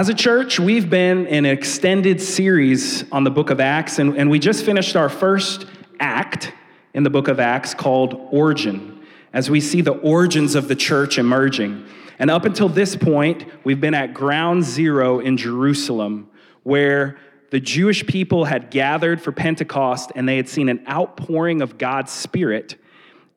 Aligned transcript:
As 0.00 0.08
a 0.08 0.14
church, 0.14 0.58
we've 0.58 0.88
been 0.88 1.26
in 1.26 1.44
an 1.44 1.52
extended 1.52 2.22
series 2.22 3.04
on 3.12 3.22
the 3.22 3.30
book 3.30 3.50
of 3.50 3.60
Acts, 3.60 3.98
and, 3.98 4.16
and 4.16 4.30
we 4.30 4.38
just 4.38 4.64
finished 4.64 4.96
our 4.96 5.10
first 5.10 5.66
act 6.00 6.54
in 6.94 7.02
the 7.02 7.10
book 7.10 7.28
of 7.28 7.38
Acts 7.38 7.74
called 7.74 8.14
Origin, 8.32 9.02
as 9.34 9.50
we 9.50 9.60
see 9.60 9.82
the 9.82 9.92
origins 9.92 10.54
of 10.54 10.68
the 10.68 10.74
church 10.74 11.18
emerging. 11.18 11.84
And 12.18 12.30
up 12.30 12.46
until 12.46 12.70
this 12.70 12.96
point, 12.96 13.44
we've 13.62 13.78
been 13.78 13.92
at 13.92 14.14
ground 14.14 14.64
zero 14.64 15.18
in 15.18 15.36
Jerusalem, 15.36 16.30
where 16.62 17.18
the 17.50 17.60
Jewish 17.60 18.06
people 18.06 18.46
had 18.46 18.70
gathered 18.70 19.20
for 19.20 19.32
Pentecost 19.32 20.12
and 20.16 20.26
they 20.26 20.38
had 20.38 20.48
seen 20.48 20.70
an 20.70 20.82
outpouring 20.88 21.60
of 21.60 21.76
God's 21.76 22.10
Spirit, 22.10 22.76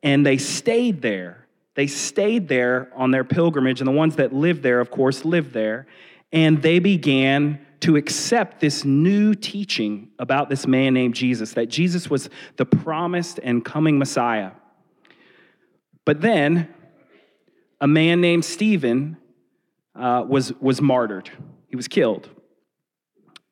and 0.02 0.26
they 0.26 0.38
stayed 0.38 1.02
there. 1.02 1.46
They 1.76 1.88
stayed 1.88 2.48
there 2.48 2.90
on 2.96 3.12
their 3.12 3.26
pilgrimage, 3.26 3.82
and 3.82 3.88
the 3.90 3.92
ones 3.92 4.16
that 4.16 4.32
lived 4.32 4.64
there, 4.64 4.80
of 4.80 4.92
course, 4.92 5.26
lived 5.26 5.52
there 5.52 5.88
and 6.34 6.62
they 6.62 6.80
began 6.80 7.64
to 7.82 7.96
accept 7.96 8.60
this 8.60 8.84
new 8.84 9.36
teaching 9.36 10.10
about 10.18 10.50
this 10.50 10.66
man 10.66 10.94
named 10.94 11.14
Jesus, 11.14 11.54
that 11.54 11.70
Jesus 11.70 12.10
was 12.10 12.30
the 12.58 12.66
promised 12.66 13.40
and 13.44 13.64
coming 13.64 14.00
Messiah. 14.00 14.52
But 16.06 16.22
then, 16.22 16.74
a 17.80 17.88
man 17.88 18.20
named 18.20 18.46
Stephen 18.46 19.18
uh, 19.96 20.26
was, 20.28 20.54
was 20.60 20.82
martyred. 20.82 21.30
He 21.68 21.76
was 21.76 21.88
killed 21.88 22.30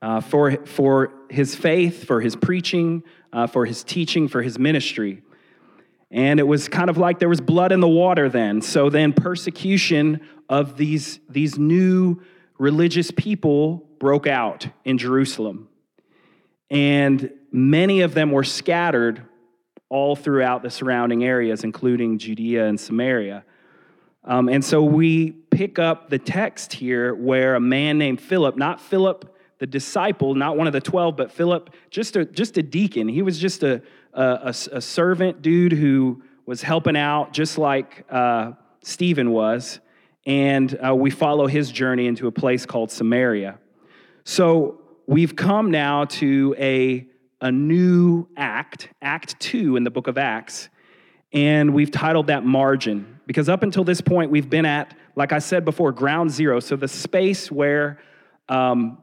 uh, 0.02 0.22
for, 0.22 0.66
for 0.66 1.14
his 1.30 1.54
faith, 1.54 2.06
for 2.06 2.20
his 2.20 2.36
preaching, 2.36 3.04
uh, 3.32 3.48
for 3.48 3.66
his 3.66 3.84
teaching, 3.84 4.28
for 4.28 4.42
his 4.42 4.58
ministry. 4.58 5.22
And 6.10 6.40
it 6.40 6.44
was 6.44 6.68
kind 6.68 6.90
of 6.90 6.98
like 6.98 7.20
there 7.20 7.30
was 7.30 7.42
blood 7.42 7.72
in 7.72 7.80
the 7.80 7.88
water 7.88 8.28
then. 8.28 8.62
So 8.62 8.90
then, 8.90 9.14
persecution 9.14 10.22
of 10.50 10.78
these, 10.78 11.20
these 11.30 11.58
new 11.58 12.22
religious 12.62 13.10
people 13.10 13.90
broke 13.98 14.28
out 14.28 14.68
in 14.86 15.00
Jerusalem. 15.00 15.68
And 16.70 17.32
many 17.52 18.02
of 18.02 18.14
them 18.14 18.32
were 18.32 18.44
scattered 18.44 19.24
all 19.90 20.16
throughout 20.16 20.62
the 20.62 20.70
surrounding 20.70 21.24
areas, 21.24 21.64
including 21.64 22.20
Judea 22.20 22.68
and 22.68 22.80
Samaria. 22.80 23.44
Um, 24.24 24.48
and 24.48 24.64
so 24.64 24.84
we 24.84 25.32
pick 25.32 25.80
up 25.80 26.12
the 26.12 26.20
text 26.20 26.74
here 26.74 27.16
where 27.16 27.56
a 27.56 27.60
man 27.60 27.98
named 27.98 28.22
Philip, 28.22 28.56
not 28.56 28.80
Philip 28.80 29.36
the 29.58 29.66
disciple, 29.66 30.36
not 30.36 30.56
one 30.56 30.68
of 30.68 30.74
the 30.74 30.82
12, 30.82 31.18
but 31.18 31.32
Philip, 31.32 31.72
just 31.90 32.16
a, 32.16 32.26
just 32.26 32.60
a 32.60 32.64
deacon. 32.64 33.08
He 33.08 33.24
was 33.24 33.40
just 33.40 33.64
a, 33.64 33.82
a, 34.14 34.54
a 34.72 34.82
servant 34.82 35.42
dude 35.42 35.72
who 35.72 36.22
was 36.46 36.62
helping 36.62 36.96
out, 36.96 37.34
just 37.34 37.58
like 37.58 38.06
uh, 38.12 38.52
Stephen 38.84 39.32
was 39.32 39.80
and 40.26 40.78
uh, 40.86 40.96
we 40.96 41.10
follow 41.10 41.48
his 41.48 41.72
journey 41.72 42.08
into 42.08 42.28
a 42.28 42.32
place 42.32 42.66
called 42.66 42.92
Samaria. 42.92 43.60
So 44.24 44.82
we've 45.08 45.36
come 45.36 45.72
now 45.72 46.06
to 46.06 46.56
a, 46.58 47.08
a 47.42 47.52
new 47.52 48.28
act, 48.38 48.90
Act 49.02 49.40
Two 49.40 49.76
in 49.76 49.84
the 49.84 49.92
book 49.92 50.08
of 50.08 50.18
Acts, 50.18 50.70
and 51.34 51.74
we've 51.74 51.92
titled 51.92 52.28
that 52.28 52.46
Margin 52.46 53.20
because 53.26 53.50
up 53.50 53.64
until 53.64 53.84
this 53.84 54.02
point 54.02 54.30
we've 54.30 54.50
been 54.50 54.66
at, 54.66 54.96
like 55.16 55.32
I 55.32 55.40
said 55.40 55.66
before, 55.66 55.92
ground 55.92 56.32
zero. 56.32 56.60
So 56.60 56.76
the 56.76 56.88
space 56.88 57.52
where 57.52 58.00
um, 58.50 58.98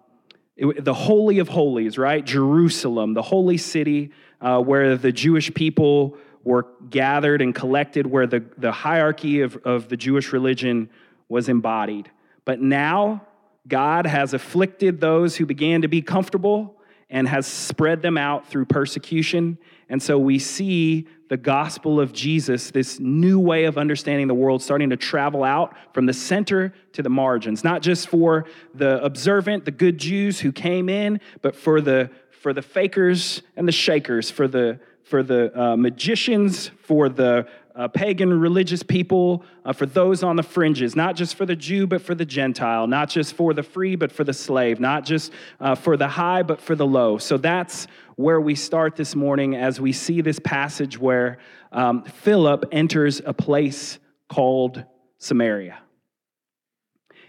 it, 0.56 0.84
the 0.84 0.94
Holy 0.94 1.39
of 1.39 1.48
Holies, 1.48 1.96
right? 1.98 2.24
Jerusalem, 2.24 3.14
the 3.14 3.22
holy 3.22 3.56
city 3.56 4.12
uh, 4.41 4.61
where 4.61 4.96
the 4.96 5.12
Jewish 5.12 5.52
people 5.55 6.16
were 6.44 6.66
gathered 6.91 7.42
and 7.42 7.55
collected, 7.55 8.06
where 8.06 8.27
the, 8.27 8.44
the 8.56 8.72
hierarchy 8.72 9.41
of, 9.41 9.56
of 9.58 9.89
the 9.89 9.96
Jewish 9.96 10.33
religion 10.33 10.91
was 11.28 11.48
embodied. 11.48 12.10
But 12.44 12.60
now 12.60 13.26
God 13.66 14.06
has 14.06 14.32
afflicted 14.32 15.00
those 15.00 15.36
who 15.36 15.46
began 15.46 15.82
to 15.82 15.88
be 15.88 16.02
comfortable 16.02 16.74
and 17.10 17.26
has 17.28 17.46
spread 17.46 18.02
them 18.02 18.18
out 18.18 18.46
through 18.46 18.66
persecution. 18.66 19.58
And 19.88 20.02
so 20.02 20.18
we 20.18 20.38
see 20.38 21.06
the 21.28 21.36
gospel 21.36 22.00
of 22.00 22.12
Jesus, 22.12 22.70
this 22.70 22.98
new 23.00 23.38
way 23.38 23.64
of 23.64 23.78
understanding 23.78 24.28
the 24.28 24.34
world, 24.34 24.62
starting 24.62 24.90
to 24.90 24.96
travel 24.96 25.44
out 25.44 25.74
from 25.94 26.06
the 26.06 26.12
center 26.12 26.74
to 26.92 27.02
the 27.02 27.08
margins, 27.08 27.64
not 27.64 27.83
just 27.83 28.08
for 28.08 28.44
the 28.74 29.02
observant, 29.02 29.64
the 29.64 29.70
good 29.70 29.98
Jews 29.98 30.40
who 30.40 30.52
came 30.52 30.88
in, 30.88 31.20
but 31.42 31.55
for 31.55 31.80
the 31.80 32.11
for 32.30 32.52
the 32.52 32.62
fakers 32.62 33.42
and 33.56 33.67
the 33.67 33.72
shakers, 33.72 34.30
for 34.30 34.46
the 34.46 34.78
for 35.02 35.22
the 35.22 35.58
uh, 35.58 35.77
magicians, 35.77 36.70
for 36.83 37.08
the 37.08 37.46
uh, 37.78 37.86
pagan 37.86 38.39
religious 38.40 38.83
people, 38.83 39.44
uh, 39.64 39.72
for 39.72 39.86
those 39.86 40.24
on 40.24 40.34
the 40.34 40.42
fringes, 40.42 40.96
not 40.96 41.14
just 41.14 41.36
for 41.36 41.46
the 41.46 41.55
Jew, 41.55 41.86
but 41.86 42.02
for 42.02 42.14
the 42.14 42.24
Gentile, 42.24 42.89
not 42.89 43.08
just 43.08 43.34
for 43.34 43.55
the 43.55 43.62
free, 43.62 43.94
but 43.94 44.11
for 44.11 44.24
the 44.24 44.33
slave, 44.33 44.80
not 44.80 45.05
just 45.05 45.33
uh, 45.61 45.77
for 45.77 45.96
the 45.96 46.08
high, 46.08 46.42
but 46.42 46.61
for 46.61 46.74
the 46.74 46.86
low. 46.86 47.18
So 47.18 47.36
that's 47.36 47.86
where 48.17 48.40
we 48.40 48.56
start 48.56 48.96
this 48.96 49.14
morning 49.14 49.55
as 49.55 49.80
we 49.80 49.92
see 49.92 50.20
this 50.22 50.40
passage 50.40 50.98
where 50.98 51.38
um, 51.70 52.02
Philip 52.02 52.64
enters 52.72 53.22
a 53.24 53.33
place 53.33 54.00
called 54.28 54.84
Samaria. 55.18 55.78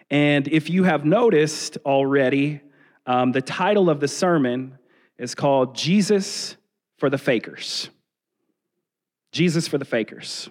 And 0.09 0.47
if 0.47 0.67
you 0.71 0.83
have 0.83 1.05
noticed 1.05 1.77
already, 1.85 2.61
um, 3.05 3.33
the 3.33 3.41
title 3.43 3.87
of 3.87 3.99
the 3.99 4.07
sermon 4.07 4.79
is 5.19 5.35
called 5.35 5.75
Jesus 5.75 6.57
for 6.97 7.11
the 7.11 7.17
Fakers. 7.17 7.89
Jesus 9.31 9.67
for 9.67 9.77
the 9.77 9.85
fakers. 9.85 10.49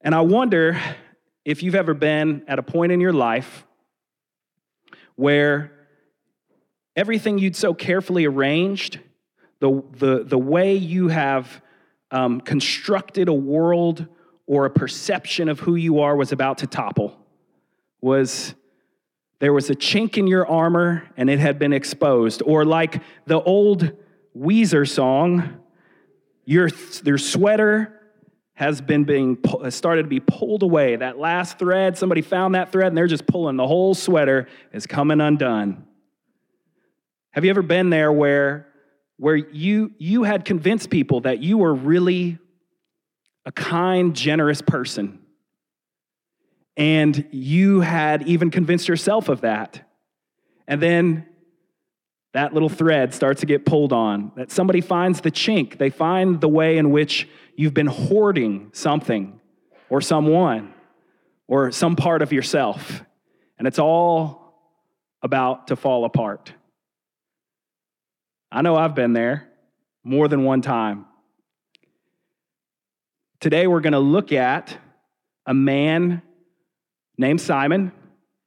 And 0.00 0.14
I 0.14 0.20
wonder 0.20 0.80
if 1.44 1.62
you've 1.62 1.74
ever 1.74 1.94
been 1.94 2.44
at 2.48 2.58
a 2.58 2.62
point 2.62 2.92
in 2.92 3.00
your 3.00 3.12
life 3.12 3.64
where 5.16 5.72
everything 6.96 7.38
you'd 7.38 7.56
so 7.56 7.74
carefully 7.74 8.24
arranged, 8.24 9.00
the, 9.60 9.82
the, 9.98 10.24
the 10.24 10.38
way 10.38 10.74
you 10.74 11.08
have 11.08 11.62
um, 12.10 12.40
constructed 12.40 13.28
a 13.28 13.32
world 13.32 14.06
or 14.46 14.66
a 14.66 14.70
perception 14.70 15.48
of 15.48 15.60
who 15.60 15.76
you 15.76 16.00
are 16.00 16.16
was 16.16 16.32
about 16.32 16.58
to 16.58 16.66
topple, 16.66 17.16
was 18.00 18.54
there 19.38 19.52
was 19.52 19.70
a 19.70 19.74
chink 19.74 20.18
in 20.18 20.26
your 20.26 20.46
armor 20.46 21.08
and 21.16 21.30
it 21.30 21.38
had 21.38 21.58
been 21.58 21.72
exposed. 21.72 22.42
Or 22.44 22.64
like 22.64 23.02
the 23.26 23.40
old 23.40 23.92
Weezer 24.36 24.88
song, 24.88 25.61
your, 26.44 26.68
your 27.04 27.18
sweater 27.18 28.00
has 28.54 28.80
been 28.80 29.04
being 29.04 29.38
has 29.62 29.74
started 29.74 30.02
to 30.02 30.08
be 30.08 30.20
pulled 30.20 30.62
away. 30.62 30.96
That 30.96 31.18
last 31.18 31.58
thread, 31.58 31.96
somebody 31.96 32.22
found 32.22 32.54
that 32.54 32.70
thread 32.70 32.88
and 32.88 32.96
they're 32.96 33.06
just 33.06 33.26
pulling 33.26 33.56
the 33.56 33.66
whole 33.66 33.94
sweater 33.94 34.46
is 34.72 34.86
coming 34.86 35.20
undone. 35.20 35.84
Have 37.30 37.44
you 37.44 37.50
ever 37.50 37.62
been 37.62 37.90
there 37.90 38.12
where 38.12 38.68
where 39.16 39.36
you 39.36 39.92
you 39.98 40.24
had 40.24 40.44
convinced 40.44 40.90
people 40.90 41.22
that 41.22 41.38
you 41.42 41.58
were 41.58 41.74
really 41.74 42.38
a 43.46 43.52
kind, 43.52 44.14
generous 44.14 44.60
person? 44.60 45.18
And 46.76 47.26
you 47.32 47.80
had 47.80 48.26
even 48.28 48.50
convinced 48.50 48.88
yourself 48.88 49.28
of 49.28 49.42
that. 49.42 49.82
And 50.68 50.80
then 50.80 51.26
that 52.32 52.54
little 52.54 52.68
thread 52.68 53.12
starts 53.12 53.40
to 53.40 53.46
get 53.46 53.66
pulled 53.66 53.92
on, 53.92 54.32
that 54.36 54.50
somebody 54.50 54.80
finds 54.80 55.20
the 55.20 55.30
chink, 55.30 55.78
they 55.78 55.90
find 55.90 56.40
the 56.40 56.48
way 56.48 56.78
in 56.78 56.90
which 56.90 57.28
you've 57.56 57.74
been 57.74 57.86
hoarding 57.86 58.70
something 58.72 59.38
or 59.90 60.00
someone 60.00 60.72
or 61.46 61.70
some 61.70 61.96
part 61.96 62.22
of 62.22 62.32
yourself, 62.32 63.02
and 63.58 63.68
it's 63.68 63.78
all 63.78 64.54
about 65.22 65.68
to 65.68 65.76
fall 65.76 66.04
apart. 66.04 66.52
I 68.50 68.62
know 68.62 68.76
I've 68.76 68.94
been 68.94 69.12
there 69.12 69.48
more 70.02 70.28
than 70.28 70.44
one 70.44 70.62
time. 70.62 71.06
Today, 73.40 73.66
we're 73.66 73.80
going 73.80 73.92
to 73.92 73.98
look 73.98 74.32
at 74.32 74.76
a 75.46 75.54
man 75.54 76.22
named 77.18 77.40
Simon, 77.40 77.92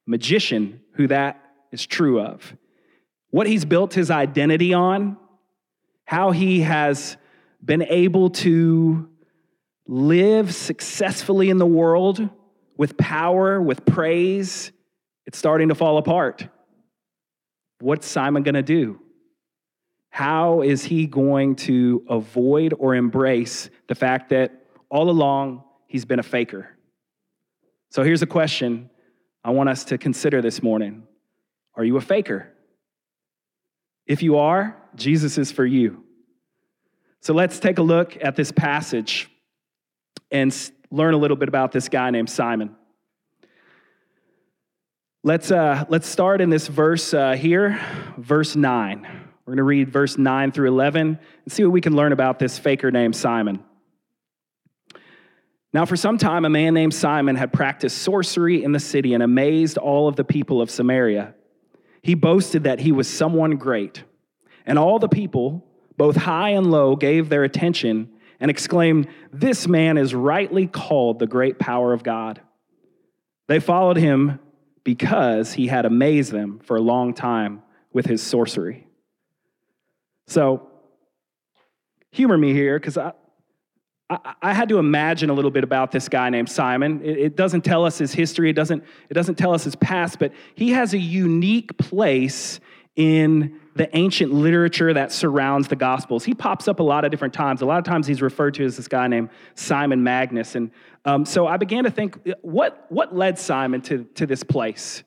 magician, 0.06 0.81
who 0.93 1.08
that 1.08 1.41
is 1.72 1.85
true 1.85 2.22
of 2.22 2.55
what 3.35 3.47
he's 3.47 3.66
built 3.66 3.93
his 3.93 4.09
identity 4.09 4.73
on, 4.73 5.17
how 6.05 6.32
he 6.32 6.61
has 6.61 7.17
been 7.61 7.82
able 7.82 8.29
to 8.29 9.09
live 9.85 10.55
successfully 10.55 11.49
in 11.49 11.58
the 11.58 11.66
world 11.66 12.29
with 12.78 12.96
power, 12.96 13.61
with 13.61 13.85
praise, 13.85 14.72
it's 15.26 15.37
starting 15.37 15.67
to 15.67 15.76
fall 15.76 15.97
apart. 15.97 16.47
What's 17.82 18.08
Simon 18.08 18.43
going 18.43 18.55
to 18.55 18.64
do? 18.64 19.02
How 20.11 20.61
is 20.61 20.85
he 20.85 21.05
going 21.05 21.58
to 21.58 22.05
avoid 22.08 22.73
or 22.79 22.96
embrace 22.96 23.70
the 23.90 23.96
fact 23.96 24.29
that 24.29 24.66
all 24.90 25.09
along 25.09 25.61
he's 25.87 26.05
been 26.05 26.20
a 26.20 26.23
faker? 26.23 26.70
So 27.90 28.02
here's 28.02 28.22
a 28.22 28.28
question 28.28 28.90
I 29.43 29.49
want 29.49 29.67
us 29.67 29.84
to 29.85 29.97
consider 29.97 30.41
this 30.41 30.64
morning 30.64 31.03
Are 31.76 31.84
you 31.84 31.97
a 31.97 32.02
faker? 32.02 32.53
If 34.05 34.22
you 34.23 34.37
are, 34.37 34.75
Jesus 34.96 35.37
is 35.37 35.52
for 35.52 35.66
you. 35.66 36.03
So 37.22 37.34
let's 37.34 37.59
take 37.59 37.79
a 37.79 37.84
look 37.84 38.17
at 38.22 38.35
this 38.35 38.52
passage 38.52 39.29
and 40.31 40.55
learn 40.91 41.13
a 41.13 41.17
little 41.17 41.37
bit 41.37 41.49
about 41.49 41.72
this 41.72 41.90
guy 41.90 42.09
named 42.11 42.29
Simon. 42.29 42.75
Let's, 45.23 45.49
uh, 45.49 45.85
let's 45.90 46.07
start 46.07 46.40
in 46.40 46.49
this 46.49 46.67
verse 46.67 47.13
uh, 47.13 47.34
here, 47.34 47.79
verse 48.17 48.55
9. 48.55 49.02
We're 49.46 49.52
going 49.52 49.57
to 49.57 49.63
read 49.63 49.90
verse 49.90 50.17
9 50.17 50.51
through 50.51 50.69
11 50.69 51.19
and 51.46 51.51
see 51.51 51.63
what 51.63 51.72
we 51.72 51.81
can 51.81 51.96
learn 51.96 52.13
about 52.13 52.40
this 52.40 52.58
faker 52.58 52.91
named 52.91 53.16
Simon. 53.16 53.63
Now, 55.72 55.85
for 55.85 55.96
some 55.96 56.17
time, 56.17 56.46
a 56.46 56.49
man 56.49 56.73
named 56.73 56.93
Simon 56.93 57.35
had 57.35 57.51
practiced 57.51 57.97
sorcery 57.99 58.63
in 58.63 58.72
the 58.72 58.79
city 58.79 59.13
and 59.13 59.22
amazed 59.22 59.78
all 59.78 60.08
of 60.08 60.16
the 60.16 60.23
people 60.23 60.61
of 60.61 60.72
Samaria. 60.72 61.34
He 62.05 62.13
boasted 62.13 62.66
that 62.66 62.81
he 62.81 62.91
was 62.91 63.07
someone 63.07 63.55
great. 63.55 64.03
And 64.63 64.78
all 64.78 64.99
the 64.99 65.09
people, 65.09 65.66
both 65.97 66.16
high 66.16 66.49
and 66.49 66.69
low, 66.69 66.96
gave 66.96 67.29
their 67.29 67.43
attention 67.43 68.11
and 68.40 68.52
exclaimed, 68.52 69.07
This 69.34 69.67
man 69.67 69.97
is 69.97 70.13
rightly 70.13 70.67
called 70.67 71.17
the 71.17 71.25
great 71.25 71.57
power 71.57 71.93
of 71.93 72.03
God. 72.03 72.41
They 73.47 73.59
followed 73.59 73.97
him 73.97 74.37
because 74.84 75.53
he 75.53 75.66
had 75.66 75.87
amazed 75.87 76.31
them 76.31 76.59
for 76.59 76.78
a 76.78 76.79
long 76.79 77.16
time 77.16 77.63
with 77.91 78.05
his 78.05 78.22
sorcery. 78.22 78.85
So, 80.28 80.69
humor 82.11 82.37
me 82.37 82.53
here 82.53 82.78
because 82.78 82.99
I, 82.99 83.13
I, 84.09 84.53
had 84.53 84.69
to 84.69 84.78
imagine 84.78 85.31
a 85.31 85.34
little 85.34 85.49
bit 85.49 85.63
about 85.63 85.91
this 85.91 86.07
guy 86.09 86.29
named 86.29 86.49
Simon. 86.49 87.02
It, 87.03 87.17
it 87.17 87.35
doesn't 87.35 87.61
tell 87.61 87.85
us 87.85 87.97
his 87.97 88.13
history, 88.13 88.52
it 88.52 88.53
doesn't, 88.53 88.84
it 89.09 89.16
doesn't 89.16 89.35
tell 89.35 89.53
us 89.53 89.63
his 89.63 89.75
past, 89.75 90.19
but 90.19 90.31
he 90.53 90.72
has 90.72 90.93
a 90.93 90.99
unique 90.99 91.75
place 91.78 92.59
in 92.96 93.59
the 93.75 93.93
ancient 93.97 94.31
literature 94.31 94.93
that 94.93 95.11
surrounds 95.11 95.67
the 95.67 95.75
Gospels. 95.75 96.23
He 96.23 96.34
pops 96.34 96.67
up 96.67 96.79
a 96.79 96.84
lot 96.84 97.03
of 97.03 97.11
different 97.11 97.34
times. 97.34 97.61
A 97.61 97.66
lot 97.66 97.78
of 97.78 97.84
times 97.84 98.07
he's 98.07 98.22
referred 98.22 98.53
to 98.53 98.63
as 98.63 98.78
this 98.78 98.87
guy 98.87 99.07
named 99.07 99.29
Simon 99.55 100.02
Magnus. 100.02 100.55
And 100.55 100.72
um, 101.03 101.25
so 101.25 101.46
I 101.46 101.58
began 101.58 101.84
to 101.84 101.91
think 101.91 102.17
what, 102.41 102.85
what 102.90 103.13
led 103.13 103.37
Simon 103.37 103.81
to, 103.81 104.05
to 104.16 104.25
this 104.25 104.43
place? 104.43 105.03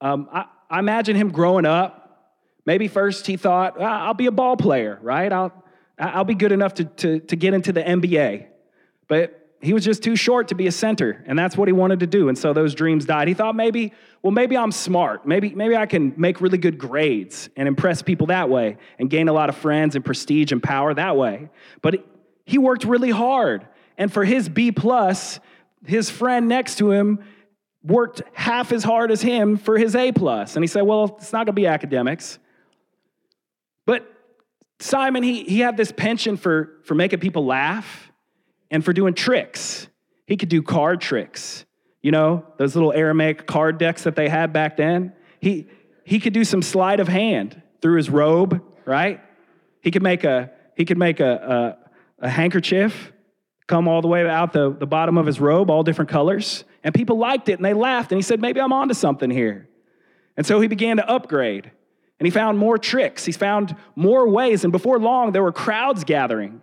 Um, 0.00 0.28
I, 0.30 0.44
I, 0.68 0.80
imagine 0.80 1.16
him 1.16 1.30
growing 1.30 1.64
up. 1.64 2.34
Maybe 2.66 2.88
first 2.88 3.26
he 3.26 3.36
thought, 3.38 3.76
ah, 3.80 4.06
I'll 4.06 4.14
be 4.14 4.26
a 4.26 4.32
ball 4.32 4.56
player, 4.56 4.98
right? 5.00 5.32
I'll, 5.32 5.63
I'll 5.98 6.24
be 6.24 6.34
good 6.34 6.52
enough 6.52 6.74
to, 6.74 6.84
to, 6.84 7.20
to 7.20 7.36
get 7.36 7.54
into 7.54 7.72
the 7.72 7.82
NBA. 7.82 8.46
But 9.08 9.40
he 9.60 9.72
was 9.72 9.84
just 9.84 10.02
too 10.02 10.14
short 10.14 10.48
to 10.48 10.54
be 10.54 10.66
a 10.66 10.72
center, 10.72 11.24
and 11.26 11.38
that's 11.38 11.56
what 11.56 11.68
he 11.68 11.72
wanted 11.72 12.00
to 12.00 12.06
do. 12.06 12.28
And 12.28 12.36
so 12.36 12.52
those 12.52 12.74
dreams 12.74 13.06
died. 13.06 13.28
He 13.28 13.34
thought 13.34 13.56
maybe, 13.56 13.92
well, 14.22 14.30
maybe 14.30 14.56
I'm 14.56 14.72
smart. 14.72 15.26
Maybe, 15.26 15.54
maybe 15.54 15.76
I 15.76 15.86
can 15.86 16.12
make 16.16 16.40
really 16.40 16.58
good 16.58 16.76
grades 16.76 17.48
and 17.56 17.66
impress 17.66 18.02
people 18.02 18.26
that 18.26 18.50
way 18.50 18.76
and 18.98 19.08
gain 19.08 19.28
a 19.28 19.32
lot 19.32 19.48
of 19.48 19.56
friends 19.56 19.96
and 19.96 20.04
prestige 20.04 20.52
and 20.52 20.62
power 20.62 20.92
that 20.92 21.16
way. 21.16 21.48
But 21.80 22.04
he 22.44 22.58
worked 22.58 22.84
really 22.84 23.10
hard. 23.10 23.66
And 23.96 24.12
for 24.12 24.24
his 24.24 24.48
B 24.48 24.70
plus, 24.70 25.40
his 25.86 26.10
friend 26.10 26.48
next 26.48 26.76
to 26.78 26.90
him 26.90 27.20
worked 27.82 28.22
half 28.32 28.72
as 28.72 28.82
hard 28.82 29.10
as 29.10 29.22
him 29.22 29.56
for 29.56 29.78
his 29.78 29.94
A 29.94 30.12
plus. 30.12 30.56
And 30.56 30.62
he 30.62 30.66
said, 30.66 30.82
well, 30.82 31.16
it's 31.18 31.32
not 31.32 31.46
gonna 31.46 31.54
be 31.54 31.66
academics. 31.66 32.38
Simon, 34.80 35.22
he, 35.22 35.44
he 35.44 35.60
had 35.60 35.76
this 35.76 35.92
penchant 35.92 36.40
for, 36.40 36.80
for 36.84 36.94
making 36.94 37.20
people 37.20 37.46
laugh 37.46 38.10
and 38.70 38.84
for 38.84 38.92
doing 38.92 39.14
tricks. 39.14 39.88
He 40.26 40.36
could 40.36 40.48
do 40.48 40.62
card 40.62 41.00
tricks. 41.00 41.64
You 42.02 42.10
know, 42.10 42.44
those 42.58 42.74
little 42.74 42.92
Aramaic 42.92 43.46
card 43.46 43.78
decks 43.78 44.04
that 44.04 44.16
they 44.16 44.28
had 44.28 44.52
back 44.52 44.76
then. 44.76 45.12
He, 45.40 45.68
he 46.04 46.20
could 46.20 46.32
do 46.32 46.44
some 46.44 46.60
sleight 46.60 47.00
of 47.00 47.08
hand 47.08 47.62
through 47.80 47.96
his 47.96 48.10
robe, 48.10 48.62
right? 48.84 49.20
He 49.80 49.90
could 49.90 50.02
make 50.02 50.24
a, 50.24 50.50
he 50.76 50.84
could 50.84 50.98
make 50.98 51.20
a, 51.20 51.76
a, 52.20 52.26
a 52.26 52.28
handkerchief 52.28 53.12
come 53.66 53.88
all 53.88 54.02
the 54.02 54.08
way 54.08 54.28
out 54.28 54.52
the, 54.52 54.70
the 54.70 54.86
bottom 54.86 55.16
of 55.16 55.26
his 55.26 55.40
robe, 55.40 55.70
all 55.70 55.82
different 55.82 56.10
colors. 56.10 56.64
And 56.82 56.94
people 56.94 57.16
liked 57.16 57.48
it 57.48 57.54
and 57.54 57.64
they 57.64 57.72
laughed. 57.72 58.12
And 58.12 58.18
he 58.18 58.22
said, 58.22 58.40
maybe 58.40 58.60
I'm 58.60 58.72
onto 58.72 58.94
something 58.94 59.30
here. 59.30 59.68
And 60.36 60.44
so 60.44 60.60
he 60.60 60.68
began 60.68 60.98
to 60.98 61.08
upgrade. 61.08 61.70
And 62.18 62.26
he 62.26 62.30
found 62.30 62.58
more 62.58 62.78
tricks. 62.78 63.24
He 63.24 63.32
found 63.32 63.76
more 63.96 64.28
ways. 64.28 64.64
And 64.64 64.72
before 64.72 64.98
long, 64.98 65.32
there 65.32 65.42
were 65.42 65.52
crowds 65.52 66.04
gathering. 66.04 66.62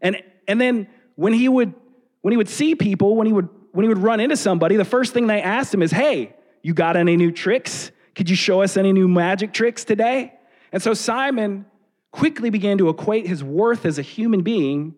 And, 0.00 0.22
and 0.46 0.60
then 0.60 0.88
when 1.16 1.32
he 1.32 1.48
would 1.48 1.74
when 2.22 2.32
he 2.32 2.36
would 2.36 2.48
see 2.48 2.74
people, 2.74 3.16
when 3.16 3.26
he 3.26 3.32
would 3.32 3.48
when 3.72 3.84
he 3.84 3.88
would 3.88 3.98
run 3.98 4.20
into 4.20 4.36
somebody, 4.36 4.76
the 4.76 4.84
first 4.84 5.12
thing 5.12 5.26
they 5.26 5.42
asked 5.42 5.74
him 5.74 5.82
is, 5.82 5.90
"Hey, 5.90 6.34
you 6.62 6.74
got 6.74 6.96
any 6.96 7.16
new 7.16 7.32
tricks? 7.32 7.90
Could 8.14 8.30
you 8.30 8.36
show 8.36 8.62
us 8.62 8.76
any 8.76 8.92
new 8.92 9.08
magic 9.08 9.52
tricks 9.52 9.84
today?" 9.84 10.32
And 10.72 10.82
so 10.82 10.94
Simon 10.94 11.66
quickly 12.10 12.50
began 12.50 12.78
to 12.78 12.88
equate 12.88 13.26
his 13.26 13.42
worth 13.42 13.84
as 13.84 13.98
a 13.98 14.02
human 14.02 14.42
being 14.42 14.94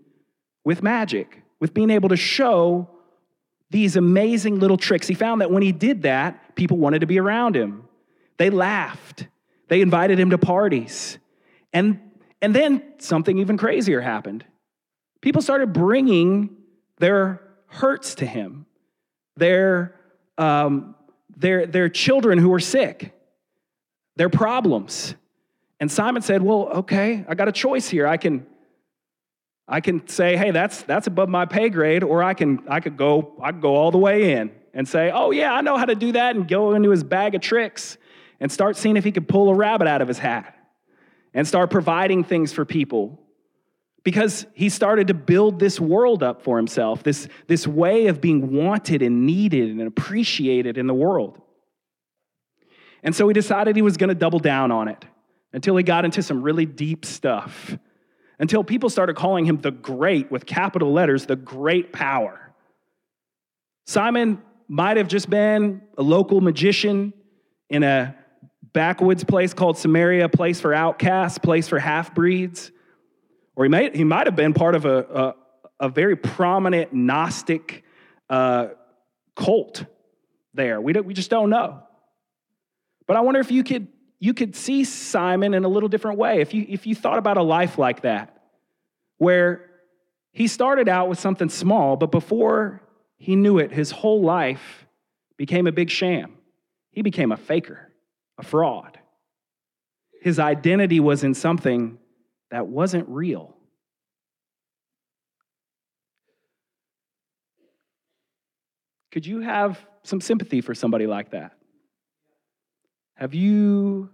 with 0.64 0.82
magic, 0.82 1.42
with 1.60 1.72
being 1.72 1.90
able 1.90 2.08
to 2.10 2.16
show 2.16 2.88
these 3.70 3.96
amazing 3.96 4.58
little 4.60 4.76
tricks. 4.76 5.06
He 5.06 5.14
found 5.14 5.40
that 5.40 5.50
when 5.50 5.62
he 5.62 5.72
did 5.72 6.02
that, 6.02 6.54
people 6.54 6.76
wanted 6.76 7.00
to 7.00 7.06
be 7.06 7.18
around 7.18 7.56
him. 7.56 7.84
They 8.36 8.50
laughed. 8.50 9.28
They 9.68 9.80
invited 9.80 10.18
him 10.18 10.30
to 10.30 10.38
parties. 10.38 11.18
And, 11.72 12.00
and 12.42 12.54
then 12.54 12.82
something 12.98 13.38
even 13.38 13.56
crazier 13.56 14.00
happened 14.00 14.44
people 15.24 15.40
started 15.40 15.72
bringing 15.72 16.54
their 16.98 17.40
hurts 17.68 18.16
to 18.16 18.26
him, 18.26 18.66
their, 19.36 19.98
um, 20.36 20.94
their, 21.34 21.64
their 21.64 21.88
children 21.88 22.38
who 22.38 22.50
were 22.50 22.60
sick, 22.60 23.10
their 24.16 24.28
problems. 24.28 25.14
And 25.80 25.90
Simon 25.90 26.20
said, 26.20 26.42
Well, 26.42 26.68
okay, 26.80 27.24
I 27.26 27.34
got 27.34 27.48
a 27.48 27.52
choice 27.52 27.88
here. 27.88 28.06
I 28.06 28.18
can. 28.18 28.46
I 29.66 29.80
can 29.80 30.06
say, 30.08 30.36
hey, 30.36 30.50
that's 30.50 30.82
that's 30.82 31.06
above 31.06 31.30
my 31.30 31.46
pay 31.46 31.70
grade, 31.70 32.02
or 32.02 32.22
I 32.22 32.34
can 32.34 32.62
I 32.68 32.80
could 32.80 32.98
go 32.98 33.32
I 33.40 33.50
could 33.50 33.62
go 33.62 33.76
all 33.76 33.90
the 33.90 33.96
way 33.96 34.32
in 34.32 34.52
and 34.74 34.86
say, 34.86 35.10
oh 35.10 35.30
yeah, 35.30 35.54
I 35.54 35.62
know 35.62 35.78
how 35.78 35.86
to 35.86 35.94
do 35.94 36.12
that, 36.12 36.36
and 36.36 36.46
go 36.46 36.74
into 36.74 36.90
his 36.90 37.02
bag 37.02 37.34
of 37.34 37.40
tricks 37.40 37.96
and 38.40 38.50
start 38.50 38.76
seeing 38.76 38.96
if 38.96 39.04
he 39.04 39.12
could 39.12 39.28
pull 39.28 39.50
a 39.50 39.54
rabbit 39.54 39.88
out 39.88 40.02
of 40.02 40.08
his 40.08 40.18
hat 40.18 40.56
and 41.32 41.46
start 41.46 41.70
providing 41.70 42.24
things 42.24 42.52
for 42.52 42.64
people 42.64 43.20
because 44.04 44.46
he 44.52 44.68
started 44.68 45.08
to 45.08 45.14
build 45.14 45.58
this 45.58 45.80
world 45.80 46.22
up 46.22 46.42
for 46.42 46.58
himself, 46.58 47.02
this, 47.02 47.26
this 47.46 47.66
way 47.66 48.06
of 48.06 48.20
being 48.20 48.52
wanted 48.52 49.00
and 49.00 49.24
needed 49.24 49.70
and 49.70 49.80
appreciated 49.82 50.76
in 50.76 50.86
the 50.86 50.94
world. 50.94 51.40
And 53.02 53.14
so 53.14 53.26
he 53.26 53.34
decided 53.34 53.76
he 53.76 53.82
was 53.82 53.96
going 53.96 54.08
to 54.08 54.14
double 54.14 54.38
down 54.38 54.70
on 54.70 54.88
it 54.88 55.04
until 55.52 55.76
he 55.76 55.82
got 55.82 56.04
into 56.04 56.22
some 56.22 56.42
really 56.42 56.66
deep 56.66 57.04
stuff, 57.04 57.76
until 58.38 58.62
people 58.62 58.90
started 58.90 59.16
calling 59.16 59.46
him 59.46 59.60
the 59.60 59.70
great 59.70 60.30
with 60.30 60.44
capital 60.44 60.92
letters, 60.92 61.26
the 61.26 61.36
great 61.36 61.92
power. 61.92 62.52
Simon 63.86 64.42
might 64.68 64.96
have 64.96 65.08
just 65.08 65.30
been 65.30 65.82
a 65.96 66.02
local 66.02 66.40
magician 66.40 67.12
in 67.70 67.82
a 67.82 68.16
backwoods 68.74 69.24
place 69.24 69.54
called 69.54 69.78
Samaria, 69.78 70.28
place 70.28 70.60
for 70.60 70.74
outcasts, 70.74 71.38
place 71.38 71.66
for 71.66 71.78
half 71.78 72.14
breeds. 72.14 72.70
Or 73.56 73.64
he, 73.64 73.70
may, 73.70 73.90
he 73.96 74.04
might 74.04 74.26
have 74.26 74.36
been 74.36 74.52
part 74.52 74.74
of 74.74 74.84
a, 74.84 74.98
a, 74.98 75.86
a 75.86 75.88
very 75.88 76.16
prominent 76.16 76.92
Gnostic 76.92 77.84
uh, 78.28 78.68
cult 79.34 79.84
there. 80.52 80.80
We, 80.80 80.92
we 80.92 81.14
just 81.14 81.30
don't 81.30 81.48
know. 81.48 81.82
But 83.06 83.16
I 83.16 83.20
wonder 83.20 83.40
if 83.40 83.50
you 83.50 83.64
could, 83.64 83.88
you 84.18 84.34
could 84.34 84.56
see 84.56 84.84
Simon 84.84 85.54
in 85.54 85.64
a 85.64 85.68
little 85.68 85.88
different 85.88 86.18
way. 86.18 86.40
If 86.40 86.52
you, 86.52 86.66
if 86.68 86.86
you 86.86 86.94
thought 86.94 87.18
about 87.18 87.36
a 87.36 87.42
life 87.42 87.78
like 87.78 88.02
that, 88.02 88.42
where 89.18 89.70
he 90.32 90.48
started 90.48 90.88
out 90.88 91.08
with 91.08 91.20
something 91.20 91.48
small, 91.48 91.96
but 91.96 92.10
before 92.10 92.82
he 93.16 93.36
knew 93.36 93.58
it, 93.58 93.70
his 93.70 93.92
whole 93.92 94.20
life 94.22 94.86
became 95.36 95.68
a 95.68 95.72
big 95.72 95.90
sham. 95.90 96.36
He 96.90 97.02
became 97.02 97.30
a 97.30 97.36
faker, 97.36 97.92
a 98.38 98.42
fraud. 98.42 98.98
His 100.20 100.38
identity 100.38 101.00
was 101.00 101.24
in 101.24 101.34
something 101.34 101.98
that 102.50 102.66
wasn't 102.66 103.08
real. 103.08 103.54
Could 109.12 109.26
you 109.26 109.40
have 109.40 109.78
some 110.02 110.20
sympathy 110.20 110.60
for 110.60 110.74
somebody 110.74 111.06
like 111.06 111.30
that? 111.30 111.52
Have 113.14 113.34
you 113.34 114.10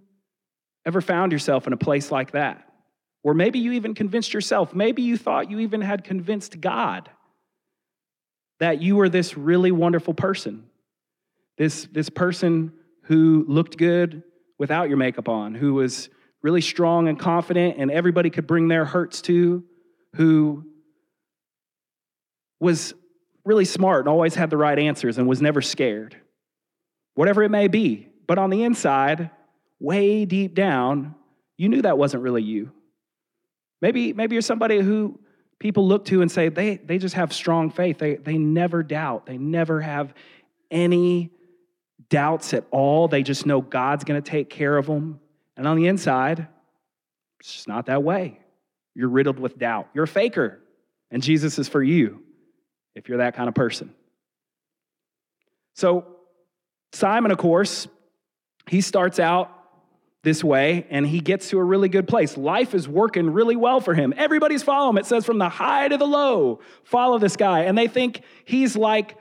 ever 0.84 1.00
found 1.00 1.32
yourself 1.32 1.66
in 1.66 1.72
a 1.72 1.76
place 1.76 2.10
like 2.10 2.32
that? 2.32 2.66
Or 3.22 3.34
maybe 3.34 3.58
you 3.58 3.72
even 3.72 3.94
convinced 3.94 4.34
yourself, 4.34 4.74
maybe 4.74 5.02
you 5.02 5.16
thought 5.16 5.50
you 5.50 5.60
even 5.60 5.80
had 5.80 6.04
convinced 6.04 6.60
God 6.60 7.10
that 8.58 8.80
you 8.82 8.96
were 8.96 9.08
this 9.08 9.36
really 9.36 9.72
wonderful 9.72 10.14
person. 10.14 10.64
This, 11.56 11.88
this 11.92 12.08
person 12.08 12.72
who 13.10 13.44
looked 13.48 13.76
good 13.76 14.22
without 14.56 14.86
your 14.88 14.96
makeup 14.96 15.28
on, 15.28 15.52
who 15.52 15.74
was 15.74 16.08
really 16.42 16.60
strong 16.60 17.08
and 17.08 17.18
confident, 17.18 17.74
and 17.76 17.90
everybody 17.90 18.30
could 18.30 18.46
bring 18.46 18.68
their 18.68 18.84
hurts 18.84 19.20
to, 19.20 19.64
who 20.14 20.64
was 22.60 22.94
really 23.44 23.64
smart 23.64 24.02
and 24.02 24.08
always 24.08 24.36
had 24.36 24.48
the 24.48 24.56
right 24.56 24.78
answers 24.78 25.18
and 25.18 25.26
was 25.26 25.42
never 25.42 25.60
scared. 25.60 26.16
Whatever 27.16 27.42
it 27.42 27.48
may 27.48 27.66
be. 27.66 28.06
But 28.28 28.38
on 28.38 28.48
the 28.48 28.62
inside, 28.62 29.32
way 29.80 30.24
deep 30.24 30.54
down, 30.54 31.16
you 31.56 31.68
knew 31.68 31.82
that 31.82 31.98
wasn't 31.98 32.22
really 32.22 32.44
you. 32.44 32.70
Maybe, 33.82 34.12
maybe 34.12 34.36
you're 34.36 34.42
somebody 34.42 34.78
who 34.78 35.18
people 35.58 35.88
look 35.88 36.04
to 36.04 36.22
and 36.22 36.30
say 36.30 36.48
they, 36.48 36.76
they 36.76 36.98
just 36.98 37.16
have 37.16 37.32
strong 37.32 37.72
faith. 37.72 37.98
They, 37.98 38.14
they 38.14 38.38
never 38.38 38.84
doubt, 38.84 39.26
they 39.26 39.36
never 39.36 39.80
have 39.80 40.14
any 40.70 41.32
doubts 42.10 42.52
at 42.52 42.64
all. 42.70 43.08
They 43.08 43.22
just 43.22 43.46
know 43.46 43.62
God's 43.62 44.04
going 44.04 44.20
to 44.20 44.30
take 44.30 44.50
care 44.50 44.76
of 44.76 44.86
them. 44.86 45.20
And 45.56 45.66
on 45.66 45.76
the 45.76 45.86
inside, 45.86 46.46
it's 47.38 47.54
just 47.54 47.68
not 47.68 47.86
that 47.86 48.02
way. 48.02 48.38
You're 48.94 49.08
riddled 49.08 49.38
with 49.38 49.58
doubt. 49.58 49.88
You're 49.94 50.04
a 50.04 50.08
faker. 50.08 50.60
And 51.10 51.22
Jesus 51.22 51.58
is 51.58 51.68
for 51.68 51.82
you 51.82 52.22
if 52.94 53.08
you're 53.08 53.18
that 53.18 53.34
kind 53.34 53.48
of 53.48 53.54
person. 53.54 53.94
So, 55.74 56.04
Simon, 56.92 57.30
of 57.30 57.38
course, 57.38 57.86
he 58.68 58.80
starts 58.80 59.18
out 59.18 59.56
this 60.22 60.44
way 60.44 60.86
and 60.90 61.06
he 61.06 61.20
gets 61.20 61.48
to 61.50 61.58
a 61.58 61.64
really 61.64 61.88
good 61.88 62.06
place. 62.06 62.36
Life 62.36 62.74
is 62.74 62.86
working 62.86 63.30
really 63.30 63.56
well 63.56 63.80
for 63.80 63.94
him. 63.94 64.12
Everybody's 64.16 64.62
following 64.62 64.96
him. 64.96 64.98
It 64.98 65.06
says 65.06 65.24
from 65.24 65.38
the 65.38 65.48
high 65.48 65.88
to 65.88 65.96
the 65.96 66.06
low, 66.06 66.60
follow 66.84 67.18
this 67.18 67.36
guy. 67.36 67.60
And 67.60 67.78
they 67.78 67.88
think 67.88 68.22
he's 68.44 68.76
like 68.76 69.16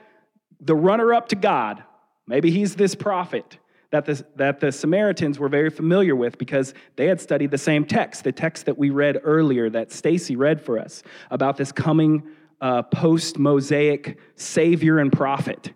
the 0.60 0.74
runner 0.74 1.14
up 1.14 1.28
to 1.28 1.36
God. 1.36 1.82
Maybe 2.30 2.52
he's 2.52 2.76
this 2.76 2.94
prophet 2.94 3.58
that 3.90 4.06
the, 4.06 4.24
that 4.36 4.60
the 4.60 4.70
Samaritans 4.70 5.40
were 5.40 5.48
very 5.48 5.68
familiar 5.68 6.14
with 6.14 6.38
because 6.38 6.74
they 6.94 7.06
had 7.06 7.20
studied 7.20 7.50
the 7.50 7.58
same 7.58 7.84
text, 7.84 8.22
the 8.22 8.30
text 8.30 8.66
that 8.66 8.78
we 8.78 8.90
read 8.90 9.18
earlier 9.24 9.68
that 9.68 9.90
Stacy 9.90 10.36
read 10.36 10.60
for 10.60 10.78
us 10.78 11.02
about 11.32 11.56
this 11.56 11.72
coming 11.72 12.22
uh, 12.60 12.82
post 12.82 13.36
Mosaic 13.36 14.16
savior 14.36 15.00
and 15.00 15.12
prophet, 15.12 15.72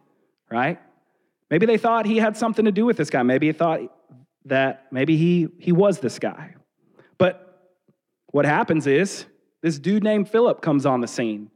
right? 0.48 0.78
Maybe 1.50 1.66
they 1.66 1.76
thought 1.76 2.06
he 2.06 2.18
had 2.18 2.36
something 2.36 2.66
to 2.66 2.72
do 2.72 2.84
with 2.84 2.96
this 2.96 3.10
guy. 3.10 3.24
Maybe 3.24 3.48
he 3.48 3.52
thought 3.52 3.80
that 4.44 4.86
maybe 4.92 5.16
he, 5.16 5.48
he 5.58 5.72
was 5.72 5.98
this 5.98 6.20
guy. 6.20 6.54
But 7.18 7.72
what 8.26 8.44
happens 8.44 8.86
is 8.86 9.26
this 9.60 9.80
dude 9.80 10.04
named 10.04 10.28
Philip 10.28 10.60
comes 10.60 10.86
on 10.86 11.00
the 11.00 11.08
scene. 11.08 11.50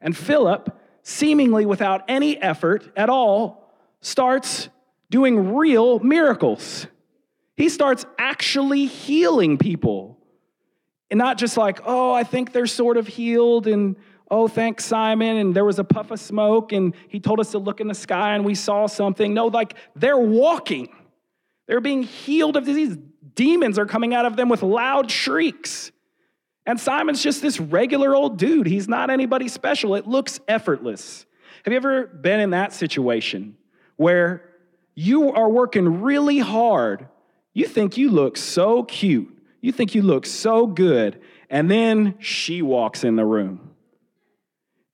And 0.00 0.16
Philip, 0.16 0.80
seemingly 1.02 1.66
without 1.66 2.04
any 2.06 2.40
effort 2.40 2.92
at 2.96 3.10
all, 3.10 3.63
starts 4.04 4.68
doing 5.10 5.54
real 5.54 5.98
miracles. 6.00 6.86
He 7.56 7.68
starts 7.68 8.04
actually 8.18 8.86
healing 8.86 9.58
people. 9.58 10.18
And 11.10 11.18
not 11.18 11.38
just 11.38 11.56
like, 11.56 11.80
oh, 11.84 12.12
I 12.12 12.24
think 12.24 12.52
they're 12.52 12.66
sort 12.66 12.96
of 12.96 13.06
healed, 13.06 13.66
and 13.66 13.96
oh, 14.30 14.48
thanks, 14.48 14.84
Simon, 14.84 15.36
and 15.36 15.54
there 15.54 15.64
was 15.64 15.78
a 15.78 15.84
puff 15.84 16.10
of 16.10 16.18
smoke, 16.18 16.72
and 16.72 16.94
he 17.08 17.20
told 17.20 17.40
us 17.40 17.52
to 17.52 17.58
look 17.58 17.80
in 17.80 17.88
the 17.88 17.94
sky 17.94 18.34
and 18.34 18.44
we 18.44 18.54
saw 18.54 18.86
something. 18.86 19.32
No, 19.32 19.46
like 19.46 19.74
they're 19.94 20.18
walking, 20.18 20.88
they're 21.66 21.80
being 21.80 22.02
healed 22.02 22.56
of 22.56 22.64
disease. 22.64 22.96
Demons 23.34 23.78
are 23.78 23.86
coming 23.86 24.14
out 24.14 24.26
of 24.26 24.36
them 24.36 24.48
with 24.48 24.62
loud 24.62 25.10
shrieks. 25.10 25.92
And 26.66 26.80
Simon's 26.80 27.22
just 27.22 27.42
this 27.42 27.60
regular 27.60 28.14
old 28.14 28.38
dude. 28.38 28.66
He's 28.66 28.88
not 28.88 29.10
anybody 29.10 29.48
special. 29.48 29.94
It 29.94 30.06
looks 30.06 30.40
effortless. 30.48 31.26
Have 31.64 31.72
you 31.72 31.76
ever 31.76 32.06
been 32.06 32.40
in 32.40 32.50
that 32.50 32.72
situation 32.72 33.56
where 33.96 34.42
you 34.94 35.32
are 35.32 35.48
working 35.48 36.02
really 36.02 36.38
hard. 36.38 37.08
You 37.52 37.66
think 37.66 37.96
you 37.96 38.10
look 38.10 38.36
so 38.36 38.82
cute. 38.82 39.30
You 39.60 39.72
think 39.72 39.94
you 39.94 40.02
look 40.02 40.26
so 40.26 40.66
good. 40.66 41.20
And 41.48 41.70
then 41.70 42.16
she 42.18 42.62
walks 42.62 43.04
in 43.04 43.16
the 43.16 43.24
room. 43.24 43.70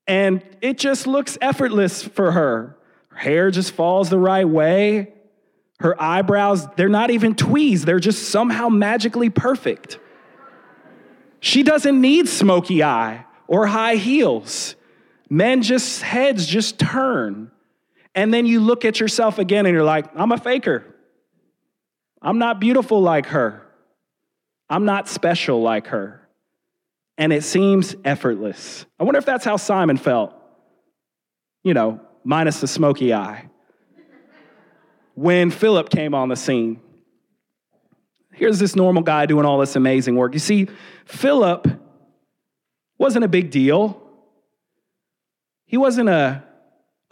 And 0.07 0.43
it 0.61 0.77
just 0.77 1.07
looks 1.07 1.37
effortless 1.41 2.03
for 2.03 2.31
her. 2.31 2.77
Her 3.09 3.17
hair 3.17 3.51
just 3.51 3.71
falls 3.71 4.09
the 4.09 4.19
right 4.19 4.47
way. 4.47 5.13
Her 5.79 5.99
eyebrows, 6.01 6.67
they're 6.75 6.89
not 6.89 7.09
even 7.09 7.35
tweezed, 7.35 7.85
they're 7.85 7.99
just 7.99 8.29
somehow 8.29 8.69
magically 8.69 9.29
perfect. 9.29 9.99
She 11.39 11.63
doesn't 11.63 11.99
need 11.99 12.29
smoky 12.29 12.83
eye 12.83 13.25
or 13.47 13.65
high 13.65 13.95
heels. 13.95 14.75
Men 15.27 15.63
just 15.63 16.03
heads 16.03 16.45
just 16.45 16.77
turn. 16.77 17.51
And 18.13 18.33
then 18.33 18.45
you 18.45 18.59
look 18.59 18.83
at 18.85 18.99
yourself 18.99 19.39
again 19.39 19.65
and 19.65 19.73
you're 19.73 19.83
like, 19.83 20.05
I'm 20.15 20.31
a 20.31 20.37
faker. 20.37 20.83
I'm 22.21 22.37
not 22.37 22.59
beautiful 22.59 23.01
like 23.01 23.27
her. 23.27 23.61
I'm 24.69 24.85
not 24.85 25.07
special 25.07 25.61
like 25.61 25.87
her. 25.87 26.27
And 27.17 27.31
it 27.33 27.43
seems 27.43 27.95
effortless. 28.03 28.85
I 28.99 29.03
wonder 29.03 29.17
if 29.17 29.25
that's 29.25 29.45
how 29.45 29.57
Simon 29.57 29.97
felt, 29.97 30.33
you 31.63 31.73
know, 31.73 31.99
minus 32.23 32.61
the 32.61 32.67
smoky 32.67 33.13
eye, 33.13 33.49
when 35.15 35.51
Philip 35.51 35.89
came 35.89 36.13
on 36.13 36.29
the 36.29 36.35
scene. 36.35 36.79
Here's 38.33 38.59
this 38.59 38.75
normal 38.75 39.03
guy 39.03 39.25
doing 39.25 39.45
all 39.45 39.59
this 39.59 39.75
amazing 39.75 40.15
work. 40.15 40.33
You 40.33 40.39
see, 40.39 40.67
Philip 41.05 41.67
wasn't 42.97 43.25
a 43.25 43.27
big 43.27 43.51
deal. 43.51 44.01
He 45.65 45.77
wasn't 45.77 46.09
a 46.09 46.43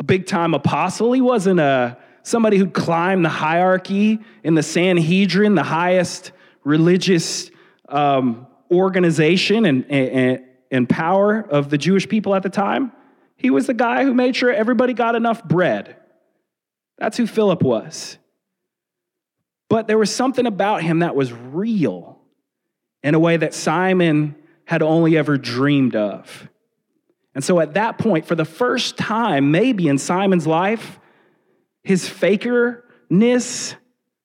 big 0.10 0.26
time 0.26 0.56
apostle. 0.56 1.14
He 1.14 1.22
wasn't 1.22 1.60
a 1.60 1.98
somebody 2.24 2.58
who 2.58 2.68
climbed 2.68 3.24
the 3.24 3.30
hierarchy 3.30 4.20
in 4.44 4.56
the 4.56 4.64
Sanhedrin, 4.64 5.56
the 5.56 5.64
highest 5.64 6.32
religious 6.64 7.50
um, 7.88 8.48
organization 8.72 9.66
and, 9.66 9.90
and, 9.90 10.44
and 10.72 10.90
power 10.90 11.40
of 11.40 11.70
the 11.70 11.78
Jewish 11.78 12.10
people 12.10 12.36
at 12.36 12.44
the 12.44 12.50
time. 12.50 12.92
He 13.38 13.52
was 13.52 13.68
the 13.68 13.74
guy 13.74 14.04
who 14.04 14.14
made 14.14 14.36
sure 14.36 14.52
everybody 14.52 14.94
got 14.94 15.16
enough 15.16 15.44
bread. 15.44 15.96
That's 16.98 17.16
who 17.16 17.28
Philip 17.28 17.62
was. 17.62 18.18
But 19.70 19.88
there 19.88 19.98
was 19.98 20.14
something 20.14 20.48
about 20.48 20.82
him 20.82 21.00
that 21.00 21.16
was 21.16 21.32
real 21.32 22.20
in 23.04 23.14
a 23.14 23.20
way 23.20 23.38
that 23.38 23.54
Simon 23.54 24.36
had 24.66 24.82
only 24.82 25.18
ever 25.18 25.38
dreamed 25.38 25.96
of. 25.96 26.50
And 27.36 27.44
so 27.44 27.60
at 27.60 27.76
that 27.76 27.98
point, 27.98 28.26
for 28.26 28.36
the 28.36 28.46
first 28.46 28.98
time, 28.98 29.52
maybe 29.52 29.88
in 29.88 29.98
Simon's 29.98 30.48
life, 30.48 31.00
his 31.84 32.10
fakerness 32.10 33.76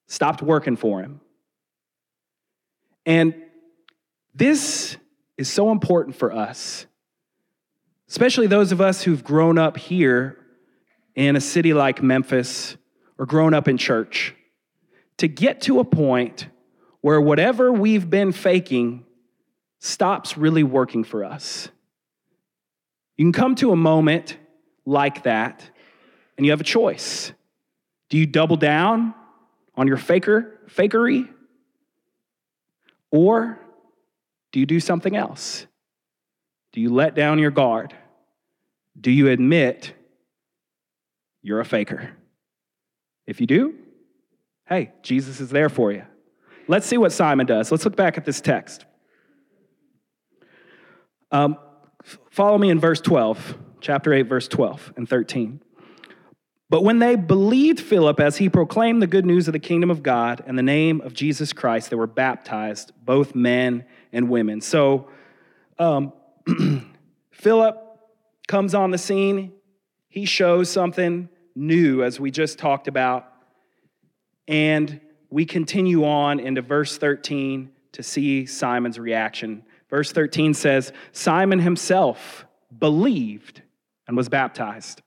stopped 0.06 0.42
working 0.42 0.76
for 0.76 1.00
him. 1.00 1.20
And 3.06 3.34
this 4.34 4.96
is 5.36 5.50
so 5.50 5.70
important 5.70 6.16
for 6.16 6.32
us, 6.32 6.86
especially 8.08 8.46
those 8.46 8.72
of 8.72 8.80
us 8.80 9.02
who've 9.02 9.22
grown 9.22 9.58
up 9.58 9.76
here 9.76 10.38
in 11.14 11.36
a 11.36 11.40
city 11.40 11.74
like 11.74 12.02
Memphis 12.02 12.76
or 13.18 13.26
grown 13.26 13.54
up 13.54 13.68
in 13.68 13.78
church, 13.78 14.34
to 15.18 15.28
get 15.28 15.60
to 15.62 15.78
a 15.78 15.84
point 15.84 16.48
where 17.00 17.20
whatever 17.20 17.70
we've 17.70 18.08
been 18.10 18.32
faking 18.32 19.04
stops 19.78 20.36
really 20.36 20.64
working 20.64 21.04
for 21.04 21.22
us. 21.22 21.68
You 23.16 23.24
can 23.24 23.32
come 23.32 23.54
to 23.56 23.72
a 23.72 23.76
moment 23.76 24.36
like 24.84 25.24
that 25.24 25.68
and 26.36 26.44
you 26.44 26.52
have 26.52 26.60
a 26.60 26.64
choice. 26.64 27.32
Do 28.08 28.18
you 28.18 28.26
double 28.26 28.56
down 28.56 29.14
on 29.76 29.86
your 29.86 29.96
faker, 29.96 30.60
fakery? 30.68 31.28
Or 33.10 33.58
do 34.52 34.60
you 34.60 34.66
do 34.66 34.80
something 34.80 35.16
else? 35.16 35.66
Do 36.72 36.80
you 36.80 36.92
let 36.92 37.14
down 37.14 37.38
your 37.38 37.52
guard? 37.52 37.94
Do 39.00 39.10
you 39.10 39.28
admit 39.28 39.92
you're 41.42 41.60
a 41.60 41.64
faker? 41.64 42.16
If 43.26 43.40
you 43.40 43.46
do, 43.46 43.74
hey, 44.68 44.92
Jesus 45.02 45.40
is 45.40 45.50
there 45.50 45.68
for 45.68 45.92
you. 45.92 46.04
Let's 46.66 46.86
see 46.86 46.98
what 46.98 47.12
Simon 47.12 47.46
does. 47.46 47.70
Let's 47.70 47.84
look 47.84 47.96
back 47.96 48.18
at 48.18 48.24
this 48.24 48.40
text. 48.40 48.84
Um, 51.30 51.58
Follow 52.30 52.58
me 52.58 52.70
in 52.70 52.78
verse 52.78 53.00
12, 53.00 53.58
chapter 53.80 54.12
8, 54.12 54.22
verse 54.22 54.48
12 54.48 54.94
and 54.96 55.08
13. 55.08 55.60
But 56.70 56.82
when 56.82 56.98
they 56.98 57.14
believed 57.14 57.80
Philip 57.80 58.18
as 58.18 58.38
he 58.38 58.48
proclaimed 58.48 59.00
the 59.00 59.06
good 59.06 59.26
news 59.26 59.46
of 59.46 59.52
the 59.52 59.58
kingdom 59.58 59.90
of 59.90 60.02
God 60.02 60.42
and 60.46 60.58
the 60.58 60.62
name 60.62 61.00
of 61.02 61.14
Jesus 61.14 61.52
Christ, 61.52 61.90
they 61.90 61.96
were 61.96 62.06
baptized, 62.06 62.92
both 63.04 63.34
men 63.34 63.84
and 64.12 64.28
women. 64.28 64.60
So 64.60 65.08
um, 65.78 66.12
Philip 67.30 67.78
comes 68.48 68.74
on 68.74 68.90
the 68.90 68.98
scene. 68.98 69.52
He 70.08 70.24
shows 70.24 70.70
something 70.70 71.28
new, 71.54 72.02
as 72.02 72.18
we 72.18 72.30
just 72.30 72.58
talked 72.58 72.88
about. 72.88 73.30
And 74.48 75.00
we 75.30 75.46
continue 75.46 76.04
on 76.04 76.40
into 76.40 76.62
verse 76.62 76.98
13 76.98 77.70
to 77.92 78.02
see 78.02 78.46
Simon's 78.46 78.98
reaction 78.98 79.64
Verse 79.94 80.10
13 80.10 80.54
says 80.54 80.92
Simon 81.12 81.60
himself 81.60 82.46
believed 82.76 83.62
and 84.08 84.16
was 84.16 84.28
baptized. 84.28 85.02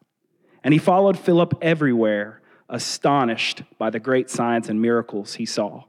And 0.63 0.74
he 0.74 0.77
followed 0.77 1.20
Philip 1.20 1.56
everywhere, 1.62 2.41
astonished 2.70 3.63
by 3.77 3.89
the 3.89 4.00
great 4.00 4.29
signs 4.29 4.70
and 4.70 4.82
miracles 4.82 5.34
he 5.34 5.46
saw. 5.46 5.84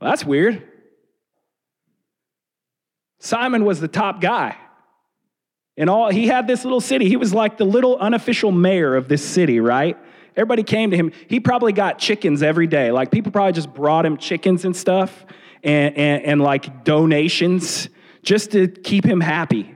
Well, 0.00 0.10
that's 0.10 0.24
weird. 0.24 0.62
Simon 3.18 3.64
was 3.64 3.80
the 3.80 3.88
top 3.88 4.20
guy. 4.20 4.56
In 5.76 5.88
all, 5.88 6.12
he 6.12 6.28
had 6.28 6.46
this 6.46 6.62
little 6.62 6.80
city. 6.80 7.08
He 7.08 7.16
was 7.16 7.34
like 7.34 7.58
the 7.58 7.64
little 7.64 7.96
unofficial 7.96 8.52
mayor 8.52 8.94
of 8.94 9.08
this 9.08 9.24
city, 9.24 9.58
right? 9.58 9.98
Everybody 10.36 10.62
came 10.62 10.92
to 10.92 10.96
him. 10.96 11.10
He 11.26 11.40
probably 11.40 11.72
got 11.72 11.98
chickens 11.98 12.40
every 12.40 12.68
day. 12.68 12.92
Like 12.92 13.10
people 13.10 13.32
probably 13.32 13.54
just 13.54 13.74
brought 13.74 14.06
him 14.06 14.16
chickens 14.16 14.64
and 14.64 14.76
stuff 14.76 15.26
and, 15.64 15.96
and, 15.96 16.22
and 16.22 16.40
like 16.40 16.84
donations 16.84 17.88
just 18.22 18.52
to 18.52 18.68
keep 18.68 19.04
him 19.04 19.20
happy. 19.20 19.74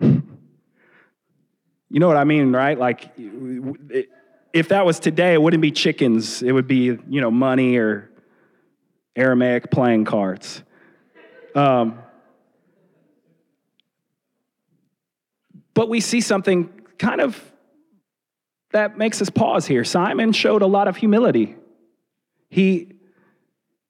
You 0.00 1.98
know 1.98 2.06
what 2.06 2.16
I 2.16 2.24
mean, 2.24 2.52
right? 2.52 2.78
Like, 2.78 3.10
if 4.52 4.68
that 4.68 4.86
was 4.86 5.00
today, 5.00 5.34
it 5.34 5.42
wouldn't 5.42 5.60
be 5.60 5.72
chickens. 5.72 6.40
It 6.40 6.52
would 6.52 6.68
be, 6.68 6.98
you 7.08 7.20
know, 7.20 7.32
money 7.32 7.76
or 7.78 8.08
Aramaic 9.16 9.72
playing 9.72 10.04
cards. 10.04 10.62
Um, 11.54 11.98
but 15.74 15.88
we 15.88 16.00
see 16.00 16.20
something 16.20 16.68
kind 16.98 17.20
of 17.20 17.42
that 18.72 18.96
makes 18.96 19.20
us 19.20 19.30
pause 19.30 19.66
here. 19.66 19.82
Simon 19.82 20.32
showed 20.32 20.62
a 20.62 20.66
lot 20.66 20.86
of 20.86 20.96
humility. 20.96 21.56
He, 22.50 22.92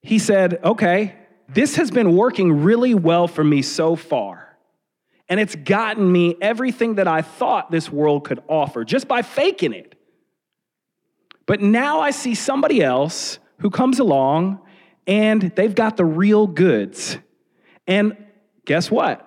he 0.02 0.18
said, 0.18 0.60
okay, 0.64 1.14
this 1.48 1.76
has 1.76 1.90
been 1.90 2.16
working 2.16 2.62
really 2.62 2.94
well 2.94 3.28
for 3.28 3.44
me 3.44 3.62
so 3.62 3.96
far. 3.96 4.56
And 5.28 5.38
it's 5.38 5.54
gotten 5.54 6.10
me 6.10 6.36
everything 6.40 6.96
that 6.96 7.06
I 7.06 7.22
thought 7.22 7.70
this 7.70 7.90
world 7.90 8.24
could 8.24 8.42
offer 8.48 8.84
just 8.84 9.06
by 9.06 9.22
faking 9.22 9.72
it. 9.72 9.94
But 11.46 11.60
now 11.60 12.00
I 12.00 12.10
see 12.10 12.34
somebody 12.34 12.82
else 12.82 13.38
who 13.58 13.70
comes 13.70 13.98
along 13.98 14.60
and 15.06 15.42
they've 15.54 15.74
got 15.74 15.96
the 15.96 16.04
real 16.04 16.46
goods. 16.46 17.18
And 17.86 18.16
guess 18.64 18.90
what? 18.90 19.26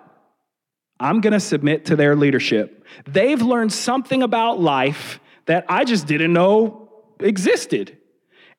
I'm 1.00 1.22
going 1.22 1.34
to 1.34 1.40
submit 1.40 1.86
to 1.86 1.96
their 1.96 2.16
leadership. 2.16 2.86
They've 3.06 3.42
learned 3.42 3.74
something 3.74 4.24
about 4.24 4.60
life 4.60 5.20
that 5.46 5.66
I 5.68 5.84
just 5.84 6.08
didn't 6.08 6.34
know 6.34 6.90
existed. 7.20 7.98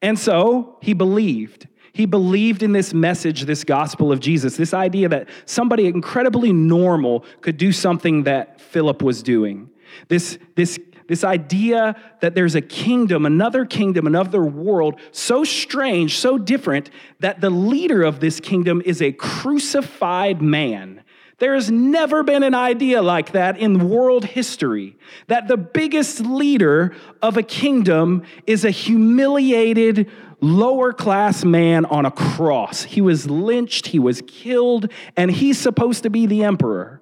And 0.02 0.18
so 0.18 0.78
he 0.83 0.92
believed. 0.92 1.68
He 1.94 2.06
believed 2.06 2.64
in 2.64 2.72
this 2.72 2.92
message, 2.92 3.42
this 3.42 3.62
gospel 3.62 4.10
of 4.10 4.18
Jesus, 4.18 4.56
this 4.56 4.74
idea 4.74 5.08
that 5.08 5.28
somebody 5.46 5.86
incredibly 5.86 6.52
normal 6.52 7.24
could 7.40 7.56
do 7.56 7.70
something 7.70 8.24
that 8.24 8.60
Philip 8.60 9.00
was 9.00 9.22
doing. 9.22 9.70
This, 10.08 10.36
this, 10.56 10.80
this 11.06 11.22
idea 11.22 11.94
that 12.20 12.34
there's 12.34 12.56
a 12.56 12.60
kingdom, 12.60 13.24
another 13.24 13.64
kingdom, 13.64 14.08
another 14.08 14.42
world, 14.42 14.98
so 15.12 15.44
strange, 15.44 16.18
so 16.18 16.36
different, 16.36 16.90
that 17.20 17.40
the 17.40 17.50
leader 17.50 18.02
of 18.02 18.18
this 18.18 18.40
kingdom 18.40 18.82
is 18.84 19.00
a 19.00 19.12
crucified 19.12 20.42
man 20.42 21.04
there 21.38 21.54
has 21.54 21.70
never 21.70 22.22
been 22.22 22.42
an 22.42 22.54
idea 22.54 23.02
like 23.02 23.32
that 23.32 23.58
in 23.58 23.88
world 23.88 24.24
history 24.24 24.96
that 25.26 25.48
the 25.48 25.56
biggest 25.56 26.20
leader 26.20 26.94
of 27.20 27.36
a 27.36 27.42
kingdom 27.42 28.22
is 28.46 28.64
a 28.64 28.70
humiliated, 28.70 30.10
lower 30.44 30.92
class 30.92 31.44
man 31.44 31.84
on 31.86 32.04
a 32.04 32.10
cross. 32.10 32.82
He 32.82 33.00
was 33.00 33.28
lynched, 33.28 33.88
he 33.88 33.98
was 33.98 34.22
killed, 34.26 34.90
and 35.16 35.30
he's 35.30 35.58
supposed 35.58 36.02
to 36.02 36.10
be 36.10 36.26
the 36.26 36.44
emperor. 36.44 37.00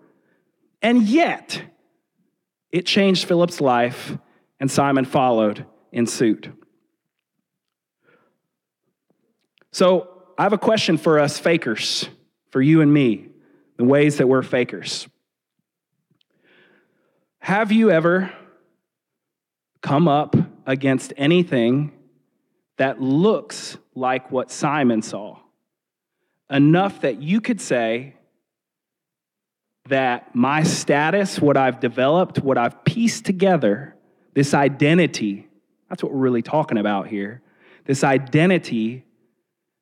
And 0.80 1.02
yet, 1.02 1.62
it 2.70 2.86
changed 2.86 3.26
Philip's 3.26 3.60
life, 3.60 4.16
and 4.58 4.70
Simon 4.70 5.04
followed 5.04 5.66
in 5.90 6.06
suit. 6.06 6.48
So, 9.72 10.08
I 10.38 10.44
have 10.44 10.52
a 10.52 10.58
question 10.58 10.96
for 10.96 11.18
us 11.18 11.38
fakers, 11.38 12.08
for 12.50 12.62
you 12.62 12.80
and 12.80 12.92
me 12.92 13.28
the 13.76 13.84
ways 13.84 14.18
that 14.18 14.28
we're 14.28 14.42
fakers. 14.42 15.08
Have 17.40 17.72
you 17.72 17.90
ever 17.90 18.32
come 19.80 20.06
up 20.06 20.36
against 20.66 21.12
anything 21.16 21.92
that 22.78 23.00
looks 23.00 23.76
like 23.94 24.30
what 24.30 24.50
Simon 24.50 25.02
saw? 25.02 25.38
Enough 26.50 27.02
that 27.02 27.22
you 27.22 27.40
could 27.40 27.60
say 27.60 28.14
that 29.88 30.34
my 30.34 30.62
status, 30.62 31.40
what 31.40 31.56
I've 31.56 31.80
developed, 31.80 32.38
what 32.38 32.58
I've 32.58 32.84
pieced 32.84 33.24
together, 33.24 33.96
this 34.34 34.54
identity, 34.54 35.48
that's 35.88 36.02
what 36.02 36.12
we're 36.12 36.20
really 36.20 36.42
talking 36.42 36.78
about 36.78 37.08
here. 37.08 37.42
This 37.84 38.04
identity 38.04 39.04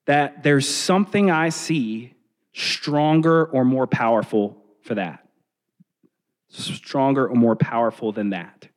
that 0.06 0.42
there's 0.42 0.68
something 0.68 1.30
I 1.30 1.50
see 1.50 2.14
stronger 2.52 3.44
or 3.44 3.64
more 3.64 3.86
powerful 3.86 4.56
for 4.82 4.94
that. 4.96 5.26
Stronger 6.48 7.28
or 7.28 7.36
more 7.36 7.54
powerful 7.54 8.10
than 8.10 8.30
that. 8.30 8.69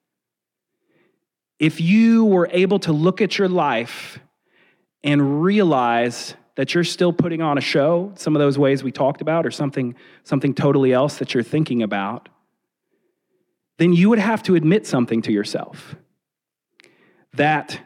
If 1.64 1.80
you 1.80 2.26
were 2.26 2.50
able 2.52 2.80
to 2.80 2.92
look 2.92 3.22
at 3.22 3.38
your 3.38 3.48
life 3.48 4.20
and 5.02 5.42
realize 5.42 6.36
that 6.56 6.74
you're 6.74 6.84
still 6.84 7.14
putting 7.14 7.42
on 7.42 7.58
a 7.58 7.62
show, 7.62 8.12
some 8.16 8.36
of 8.36 8.42
those 8.42 8.58
ways 8.58 8.84
we 8.84 8.92
talked 8.92 9.22
about, 9.22 9.46
or 9.46 9.52
something, 9.52 9.96
something 10.26 10.54
totally 10.54 10.92
else 10.92 11.20
that 11.20 11.34
you're 11.34 11.42
thinking 11.42 11.82
about, 11.82 12.28
then 13.78 13.94
you 13.94 14.10
would 14.10 14.20
have 14.20 14.44
to 14.44 14.56
admit 14.56 14.86
something 14.86 15.22
to 15.22 15.32
yourself. 15.32 15.96
That 17.36 17.80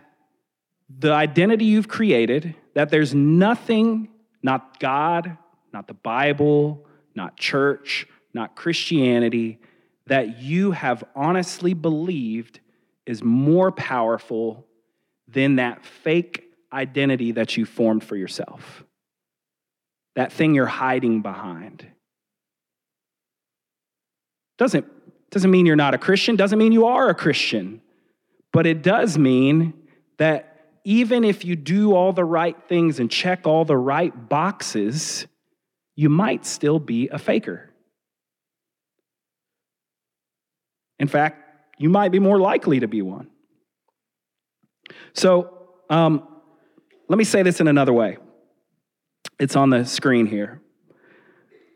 the 0.90 1.13
identity 1.13 1.66
you've 1.66 1.88
created, 1.88 2.56
that 2.74 2.90
there's 2.90 3.13
nothing, 3.13 4.10
not 4.42 4.80
God, 4.80 5.38
not 5.72 5.88
the 5.88 5.94
Bible, 5.94 6.84
not 7.13 7.38
church, 7.38 8.08
not 8.34 8.56
Christianity, 8.56 9.60
that 10.08 10.40
you 10.40 10.72
have 10.72 11.04
honestly 11.16 11.76
believed 11.76 12.60
is 13.08 13.24
more 13.24 13.72
powerful 13.72 14.67
than 15.28 15.56
that 15.56 15.86
fake 15.86 16.43
identity 16.72 17.32
that 17.32 17.58
you 17.58 17.65
formed 17.65 18.04
for 18.04 18.15
yourself. 18.15 18.84
That 20.15 20.32
thing 20.32 20.54
you're 20.54 20.65
hiding 20.65 21.22
behind. 21.22 21.88
Doesn't, 24.58 24.86
doesn't 25.32 25.50
mean 25.50 25.65
you're 25.65 25.76
not 25.76 25.93
a 25.93 25.98
Christian, 25.98 26.36
doesn't 26.36 26.60
mean 26.60 26.72
you 26.72 26.88
are 26.88 27.10
a 27.10 27.15
Christian, 27.15 27.82
but 28.52 28.65
it 28.65 28.82
does 28.82 29.17
mean 29.17 29.74
that 30.17 30.58
even 30.84 31.24
if 31.24 31.46
you 31.46 31.56
do 31.56 31.93
all 31.93 32.13
the 32.13 32.26
right 32.26 32.58
things 32.67 33.00
and 33.00 33.10
check 33.10 33.46
all 33.46 33.65
the 33.65 33.78
right 33.78 34.30
boxes, 34.30 35.28
you 35.96 36.10
might 36.10 36.46
still 36.46 36.80
be 36.80 37.08
a 37.10 37.20
faker. 37.20 37.70
In 41.00 41.08
fact, 41.08 41.47
you 41.78 41.90
might 41.90 42.12
be 42.12 42.20
more 42.20 42.40
likely 42.40 42.80
to 42.80 42.88
be 42.88 43.02
one. 43.02 43.30
So, 45.13 45.70
um, 45.90 46.28
let 47.08 47.18
me 47.18 47.24
say 47.24 47.44
this 47.44 47.60
in 47.60 47.68
another 47.68 47.94
way. 47.94 48.18
It's 49.40 49.56
on 49.56 49.70
the 49.70 49.86
screen 49.86 50.26
here. 50.26 50.62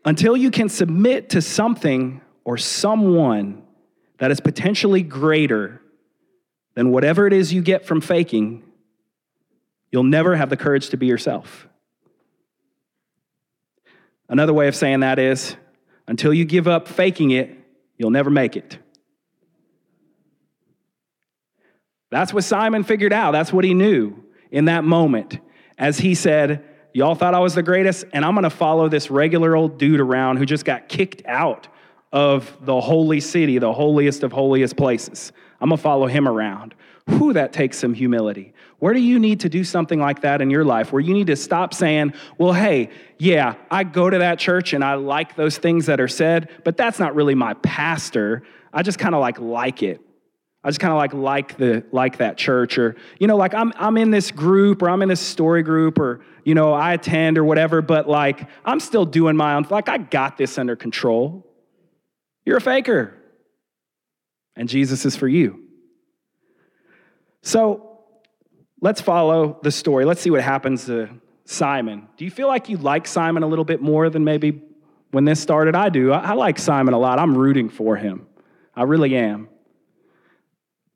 Until 0.04 0.36
you 0.36 0.50
can 0.50 0.68
submit 0.68 1.30
to 1.30 1.40
something 1.40 2.20
or 2.44 2.58
someone 2.58 3.62
that 4.18 4.30
is 4.30 4.40
potentially 4.40 5.02
greater 5.02 5.80
than 6.74 6.90
whatever 6.90 7.26
it 7.26 7.32
is 7.32 7.52
you 7.52 7.62
get 7.62 7.86
from 7.86 8.00
faking, 8.00 8.64
you'll 9.90 10.02
never 10.02 10.34
have 10.34 10.50
the 10.50 10.56
courage 10.56 10.90
to 10.90 10.96
be 10.96 11.06
yourself. 11.06 11.68
Another 14.28 14.52
way 14.52 14.66
of 14.66 14.74
saying 14.74 15.00
that 15.00 15.18
is 15.18 15.56
until 16.08 16.32
you 16.32 16.44
give 16.44 16.66
up 16.66 16.88
faking 16.88 17.30
it, 17.30 17.56
you'll 17.96 18.10
never 18.10 18.30
make 18.30 18.56
it. 18.56 18.78
That's 22.12 22.32
what 22.32 22.44
Simon 22.44 22.84
figured 22.84 23.12
out. 23.12 23.32
That's 23.32 23.52
what 23.52 23.64
he 23.64 23.72
knew 23.72 24.14
in 24.50 24.66
that 24.66 24.84
moment 24.84 25.38
as 25.78 25.98
he 25.98 26.14
said, 26.14 26.64
Y'all 26.94 27.14
thought 27.14 27.32
I 27.32 27.38
was 27.38 27.54
the 27.54 27.62
greatest, 27.62 28.04
and 28.12 28.22
I'm 28.22 28.34
gonna 28.34 28.50
follow 28.50 28.86
this 28.86 29.10
regular 29.10 29.56
old 29.56 29.78
dude 29.78 29.98
around 29.98 30.36
who 30.36 30.44
just 30.44 30.66
got 30.66 30.90
kicked 30.90 31.22
out 31.24 31.66
of 32.12 32.54
the 32.60 32.78
holy 32.78 33.18
city, 33.18 33.56
the 33.56 33.72
holiest 33.72 34.22
of 34.22 34.30
holiest 34.30 34.76
places. 34.76 35.32
I'm 35.58 35.70
gonna 35.70 35.78
follow 35.78 36.06
him 36.06 36.28
around. 36.28 36.74
Who 37.08 37.32
that 37.32 37.54
takes 37.54 37.78
some 37.78 37.94
humility. 37.94 38.52
Where 38.78 38.92
do 38.92 39.00
you 39.00 39.18
need 39.18 39.40
to 39.40 39.48
do 39.48 39.64
something 39.64 39.98
like 39.98 40.20
that 40.20 40.42
in 40.42 40.50
your 40.50 40.66
life 40.66 40.92
where 40.92 41.00
you 41.00 41.14
need 41.14 41.28
to 41.28 41.36
stop 41.36 41.72
saying, 41.72 42.12
well, 42.36 42.52
hey, 42.52 42.90
yeah, 43.18 43.54
I 43.70 43.84
go 43.84 44.10
to 44.10 44.18
that 44.18 44.38
church 44.38 44.74
and 44.74 44.84
I 44.84 44.94
like 44.94 45.34
those 45.34 45.56
things 45.56 45.86
that 45.86 45.98
are 45.98 46.08
said, 46.08 46.50
but 46.62 46.76
that's 46.76 46.98
not 46.98 47.14
really 47.14 47.34
my 47.34 47.54
pastor. 47.54 48.42
I 48.70 48.82
just 48.82 48.98
kind 48.98 49.14
of 49.14 49.22
like 49.22 49.40
like 49.40 49.82
it. 49.82 50.02
I 50.64 50.68
just 50.68 50.78
kind 50.78 50.92
of 50.92 50.98
like 50.98 51.12
like 51.12 51.56
the 51.56 51.84
like 51.90 52.18
that 52.18 52.36
church 52.36 52.78
or 52.78 52.94
you 53.18 53.26
know 53.26 53.36
like 53.36 53.52
I'm 53.52 53.72
I'm 53.76 53.96
in 53.96 54.10
this 54.10 54.30
group 54.30 54.82
or 54.82 54.90
I'm 54.90 55.02
in 55.02 55.08
this 55.08 55.20
story 55.20 55.62
group 55.62 55.98
or 55.98 56.20
you 56.44 56.54
know 56.54 56.72
I 56.72 56.92
attend 56.92 57.36
or 57.36 57.44
whatever 57.44 57.82
but 57.82 58.08
like 58.08 58.48
I'm 58.64 58.78
still 58.78 59.04
doing 59.04 59.36
my 59.36 59.54
own 59.54 59.66
like 59.70 59.88
I 59.88 59.98
got 59.98 60.36
this 60.36 60.58
under 60.58 60.76
control. 60.76 61.46
You're 62.44 62.58
a 62.58 62.60
faker. 62.60 63.14
And 64.54 64.68
Jesus 64.68 65.06
is 65.06 65.16
for 65.16 65.28
you. 65.28 65.60
So 67.42 67.98
let's 68.80 69.00
follow 69.00 69.58
the 69.62 69.70
story. 69.70 70.04
Let's 70.04 70.20
see 70.20 70.30
what 70.30 70.42
happens 70.42 70.86
to 70.86 71.08
Simon. 71.44 72.08
Do 72.16 72.24
you 72.24 72.30
feel 72.30 72.48
like 72.48 72.68
you 72.68 72.76
like 72.76 73.06
Simon 73.06 73.42
a 73.42 73.46
little 73.46 73.64
bit 73.64 73.80
more 73.80 74.10
than 74.10 74.24
maybe 74.24 74.62
when 75.10 75.24
this 75.24 75.40
started? 75.40 75.74
I 75.74 75.88
do. 75.88 76.12
I, 76.12 76.18
I 76.18 76.32
like 76.34 76.58
Simon 76.58 76.94
a 76.94 76.98
lot. 76.98 77.18
I'm 77.18 77.36
rooting 77.36 77.68
for 77.68 77.96
him. 77.96 78.26
I 78.76 78.82
really 78.82 79.16
am. 79.16 79.48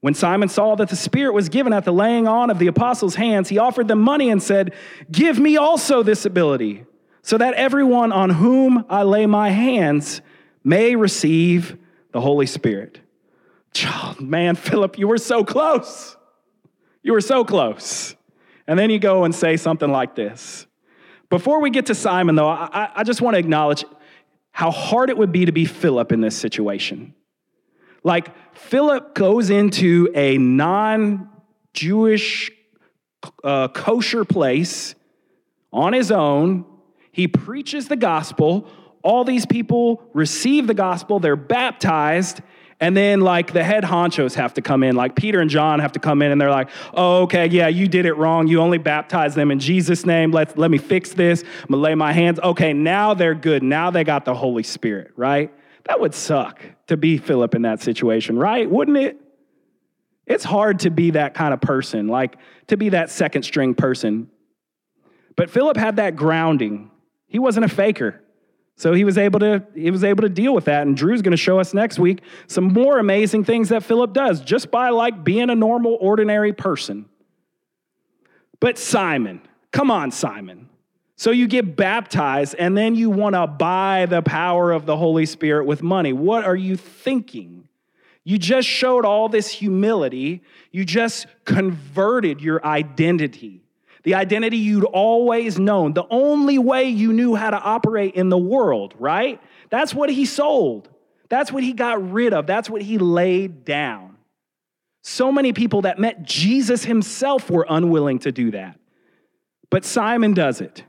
When 0.00 0.14
Simon 0.14 0.48
saw 0.48 0.76
that 0.76 0.88
the 0.88 0.96
Spirit 0.96 1.34
was 1.34 1.48
given 1.48 1.72
at 1.72 1.84
the 1.84 1.92
laying 1.92 2.26
on 2.26 2.50
of 2.50 2.58
the 2.58 2.68
apostles' 2.68 3.16
hands, 3.16 3.50
he 3.50 3.58
offered 3.58 3.88
them 3.88 4.00
money 4.00 4.30
and 4.30 4.42
said, 4.42 4.74
Give 5.10 5.38
me 5.38 5.56
also 5.56 6.02
this 6.02 6.24
ability, 6.24 6.86
so 7.22 7.36
that 7.36 7.54
everyone 7.54 8.10
on 8.10 8.30
whom 8.30 8.84
I 8.88 9.02
lay 9.02 9.26
my 9.26 9.50
hands 9.50 10.22
may 10.64 10.96
receive 10.96 11.76
the 12.12 12.20
Holy 12.20 12.46
Spirit. 12.46 13.00
Child, 13.74 14.20
man, 14.20 14.56
Philip, 14.56 14.98
you 14.98 15.06
were 15.06 15.18
so 15.18 15.44
close. 15.44 16.16
You 17.02 17.12
were 17.12 17.20
so 17.20 17.44
close. 17.44 18.16
And 18.66 18.78
then 18.78 18.90
you 18.90 18.98
go 18.98 19.24
and 19.24 19.34
say 19.34 19.56
something 19.56 19.90
like 19.90 20.14
this. 20.14 20.66
Before 21.28 21.60
we 21.60 21.70
get 21.70 21.86
to 21.86 21.94
Simon, 21.94 22.34
though, 22.34 22.48
I, 22.48 22.90
I 22.96 23.04
just 23.04 23.20
want 23.20 23.34
to 23.34 23.38
acknowledge 23.38 23.84
how 24.50 24.70
hard 24.70 25.10
it 25.10 25.16
would 25.16 25.30
be 25.30 25.44
to 25.44 25.52
be 25.52 25.64
Philip 25.64 26.10
in 26.10 26.20
this 26.20 26.36
situation. 26.36 27.14
Like, 28.02 28.28
Philip 28.56 29.14
goes 29.14 29.50
into 29.50 30.10
a 30.14 30.38
non 30.38 31.28
Jewish 31.72 32.50
uh, 33.44 33.68
kosher 33.68 34.24
place 34.24 34.94
on 35.72 35.92
his 35.92 36.10
own. 36.10 36.64
He 37.12 37.28
preaches 37.28 37.88
the 37.88 37.96
gospel. 37.96 38.68
All 39.02 39.24
these 39.24 39.46
people 39.46 40.02
receive 40.12 40.66
the 40.66 40.74
gospel, 40.74 41.20
they're 41.20 41.36
baptized, 41.36 42.42
and 42.82 42.96
then, 42.96 43.20
like, 43.20 43.52
the 43.52 43.62
head 43.62 43.84
honchos 43.84 44.34
have 44.34 44.54
to 44.54 44.62
come 44.62 44.82
in, 44.82 44.96
like 44.96 45.14
Peter 45.14 45.40
and 45.40 45.50
John 45.50 45.80
have 45.80 45.92
to 45.92 45.98
come 45.98 46.22
in, 46.22 46.32
and 46.32 46.40
they're 46.40 46.50
like, 46.50 46.70
oh, 46.94 47.22
okay, 47.22 47.46
yeah, 47.46 47.68
you 47.68 47.86
did 47.88 48.06
it 48.06 48.14
wrong. 48.14 48.46
You 48.46 48.60
only 48.60 48.78
baptized 48.78 49.36
them 49.36 49.50
in 49.50 49.58
Jesus' 49.58 50.06
name. 50.06 50.32
Let, 50.32 50.56
let 50.56 50.70
me 50.70 50.78
fix 50.78 51.12
this. 51.12 51.42
I'm 51.42 51.68
gonna 51.68 51.82
lay 51.82 51.94
my 51.94 52.12
hands. 52.12 52.40
Okay, 52.40 52.72
now 52.72 53.12
they're 53.12 53.34
good. 53.34 53.62
Now 53.62 53.90
they 53.90 54.02
got 54.02 54.24
the 54.24 54.34
Holy 54.34 54.62
Spirit, 54.62 55.12
right? 55.14 55.52
That 55.90 55.98
would 55.98 56.14
suck 56.14 56.62
to 56.86 56.96
be 56.96 57.18
Philip 57.18 57.52
in 57.56 57.62
that 57.62 57.82
situation, 57.82 58.38
right? 58.38 58.70
Wouldn't 58.70 58.96
it? 58.96 59.20
It's 60.24 60.44
hard 60.44 60.78
to 60.80 60.90
be 60.90 61.10
that 61.10 61.34
kind 61.34 61.52
of 61.52 61.60
person, 61.60 62.06
like 62.06 62.36
to 62.68 62.76
be 62.76 62.90
that 62.90 63.10
second 63.10 63.42
string 63.42 63.74
person. 63.74 64.30
But 65.34 65.50
Philip 65.50 65.76
had 65.76 65.96
that 65.96 66.14
grounding. 66.14 66.92
He 67.26 67.40
wasn't 67.40 67.64
a 67.64 67.68
faker. 67.68 68.22
So 68.76 68.92
he 68.92 69.02
was 69.02 69.18
able 69.18 69.40
to 69.40 69.64
he 69.74 69.90
was 69.90 70.04
able 70.04 70.22
to 70.22 70.28
deal 70.28 70.54
with 70.54 70.66
that 70.66 70.86
and 70.86 70.96
Drew's 70.96 71.22
going 71.22 71.32
to 71.32 71.36
show 71.36 71.58
us 71.58 71.74
next 71.74 71.98
week 71.98 72.20
some 72.46 72.72
more 72.72 73.00
amazing 73.00 73.42
things 73.42 73.70
that 73.70 73.82
Philip 73.82 74.12
does 74.12 74.40
just 74.42 74.70
by 74.70 74.90
like 74.90 75.24
being 75.24 75.50
a 75.50 75.56
normal 75.56 75.98
ordinary 76.00 76.52
person. 76.52 77.06
But 78.60 78.78
Simon, 78.78 79.40
come 79.72 79.90
on 79.90 80.12
Simon. 80.12 80.68
So 81.20 81.32
you 81.32 81.48
get 81.48 81.76
baptized 81.76 82.54
and 82.58 82.74
then 82.74 82.94
you 82.94 83.10
want 83.10 83.34
to 83.34 83.46
buy 83.46 84.06
the 84.06 84.22
power 84.22 84.72
of 84.72 84.86
the 84.86 84.96
Holy 84.96 85.26
Spirit 85.26 85.66
with 85.66 85.82
money. 85.82 86.14
What 86.14 86.46
are 86.46 86.56
you 86.56 86.78
thinking? 86.78 87.68
You 88.24 88.38
just 88.38 88.66
showed 88.66 89.04
all 89.04 89.28
this 89.28 89.50
humility. 89.50 90.42
You 90.72 90.86
just 90.86 91.26
converted 91.44 92.40
your 92.40 92.64
identity 92.64 93.60
the 94.02 94.14
identity 94.14 94.56
you'd 94.56 94.86
always 94.86 95.58
known, 95.58 95.92
the 95.92 96.06
only 96.08 96.56
way 96.56 96.88
you 96.88 97.12
knew 97.12 97.34
how 97.34 97.50
to 97.50 97.60
operate 97.60 98.14
in 98.14 98.30
the 98.30 98.38
world, 98.38 98.94
right? 98.98 99.38
That's 99.68 99.94
what 99.94 100.08
he 100.08 100.24
sold. 100.24 100.88
That's 101.28 101.52
what 101.52 101.62
he 101.62 101.74
got 101.74 102.10
rid 102.10 102.32
of. 102.32 102.46
That's 102.46 102.70
what 102.70 102.80
he 102.80 102.96
laid 102.96 103.66
down. 103.66 104.16
So 105.02 105.30
many 105.30 105.52
people 105.52 105.82
that 105.82 105.98
met 105.98 106.22
Jesus 106.22 106.82
himself 106.82 107.50
were 107.50 107.66
unwilling 107.68 108.20
to 108.20 108.32
do 108.32 108.52
that. 108.52 108.80
But 109.68 109.84
Simon 109.84 110.32
does 110.32 110.62
it. 110.62 110.82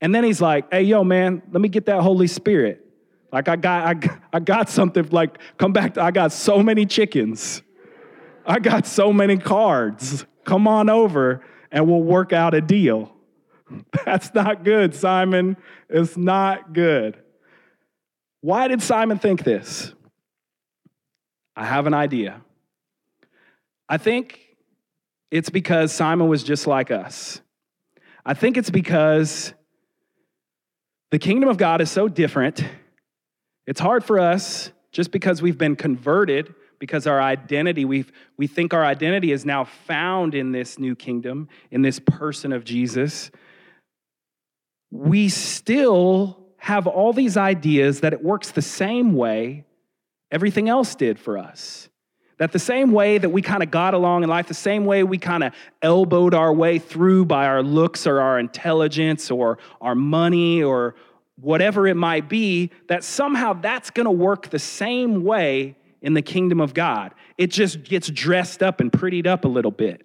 And 0.00 0.14
then 0.14 0.24
he's 0.24 0.40
like, 0.40 0.72
hey, 0.72 0.82
yo, 0.82 1.02
man, 1.04 1.42
let 1.50 1.60
me 1.60 1.68
get 1.68 1.86
that 1.86 2.00
Holy 2.00 2.26
Spirit. 2.26 2.84
Like, 3.32 3.48
I 3.48 3.56
got, 3.56 4.04
I, 4.04 4.18
I 4.32 4.40
got 4.40 4.68
something, 4.68 5.08
like, 5.10 5.38
come 5.58 5.72
back, 5.72 5.94
to, 5.94 6.02
I 6.02 6.10
got 6.10 6.32
so 6.32 6.62
many 6.62 6.86
chickens. 6.86 7.62
I 8.46 8.58
got 8.58 8.86
so 8.86 9.12
many 9.12 9.36
cards. 9.36 10.24
Come 10.44 10.66
on 10.66 10.88
over 10.88 11.44
and 11.70 11.86
we'll 11.86 12.02
work 12.02 12.32
out 12.32 12.54
a 12.54 12.60
deal. 12.60 13.12
That's 14.04 14.32
not 14.34 14.64
good, 14.64 14.94
Simon. 14.94 15.56
It's 15.88 16.16
not 16.16 16.72
good. 16.72 17.18
Why 18.40 18.68
did 18.68 18.82
Simon 18.82 19.18
think 19.18 19.44
this? 19.44 19.92
I 21.56 21.64
have 21.64 21.86
an 21.86 21.94
idea. 21.94 22.40
I 23.88 23.98
think 23.98 24.40
it's 25.30 25.50
because 25.50 25.92
Simon 25.92 26.28
was 26.28 26.42
just 26.42 26.66
like 26.66 26.90
us. 26.90 27.40
I 28.24 28.34
think 28.34 28.56
it's 28.56 28.70
because 28.70 29.52
the 31.10 31.18
kingdom 31.18 31.48
of 31.48 31.56
God 31.56 31.80
is 31.80 31.90
so 31.90 32.08
different. 32.08 32.64
It's 33.66 33.80
hard 33.80 34.04
for 34.04 34.18
us 34.18 34.70
just 34.92 35.10
because 35.10 35.42
we've 35.42 35.58
been 35.58 35.76
converted 35.76 36.54
because 36.78 37.06
our 37.06 37.20
identity, 37.20 37.84
we 37.84 38.04
we 38.36 38.46
think 38.46 38.72
our 38.72 38.84
identity 38.84 39.32
is 39.32 39.44
now 39.44 39.64
found 39.64 40.34
in 40.34 40.52
this 40.52 40.78
new 40.78 40.94
kingdom, 40.94 41.48
in 41.70 41.82
this 41.82 41.98
person 41.98 42.52
of 42.52 42.64
Jesus. 42.64 43.30
We 44.90 45.28
still 45.28 46.38
have 46.58 46.86
all 46.86 47.12
these 47.12 47.36
ideas 47.36 48.00
that 48.00 48.12
it 48.12 48.22
works 48.22 48.50
the 48.50 48.62
same 48.62 49.14
way 49.14 49.64
everything 50.30 50.68
else 50.68 50.94
did 50.94 51.18
for 51.18 51.38
us. 51.38 51.88
That 52.38 52.52
the 52.52 52.58
same 52.58 52.92
way 52.92 53.18
that 53.18 53.30
we 53.30 53.42
kind 53.42 53.62
of 53.62 53.70
got 53.70 53.94
along 53.94 54.22
in 54.22 54.28
life, 54.28 54.46
the 54.46 54.54
same 54.54 54.84
way 54.84 55.02
we 55.02 55.18
kind 55.18 55.42
of 55.42 55.52
elbowed 55.82 56.34
our 56.34 56.52
way 56.52 56.78
through 56.78 57.24
by 57.24 57.46
our 57.46 57.62
looks 57.62 58.06
or 58.06 58.20
our 58.20 58.38
intelligence 58.38 59.30
or 59.30 59.58
our 59.80 59.96
money 59.96 60.62
or 60.62 60.94
whatever 61.40 61.86
it 61.86 61.96
might 61.96 62.28
be, 62.28 62.70
that 62.88 63.04
somehow 63.04 63.52
that's 63.52 63.90
going 63.90 64.06
to 64.06 64.10
work 64.10 64.50
the 64.50 64.58
same 64.58 65.24
way 65.24 65.76
in 66.00 66.14
the 66.14 66.22
kingdom 66.22 66.60
of 66.60 66.74
God. 66.74 67.12
It 67.36 67.48
just 67.48 67.82
gets 67.82 68.08
dressed 68.08 68.62
up 68.62 68.80
and 68.80 68.90
prettied 68.90 69.26
up 69.26 69.44
a 69.44 69.48
little 69.48 69.70
bit. 69.70 70.04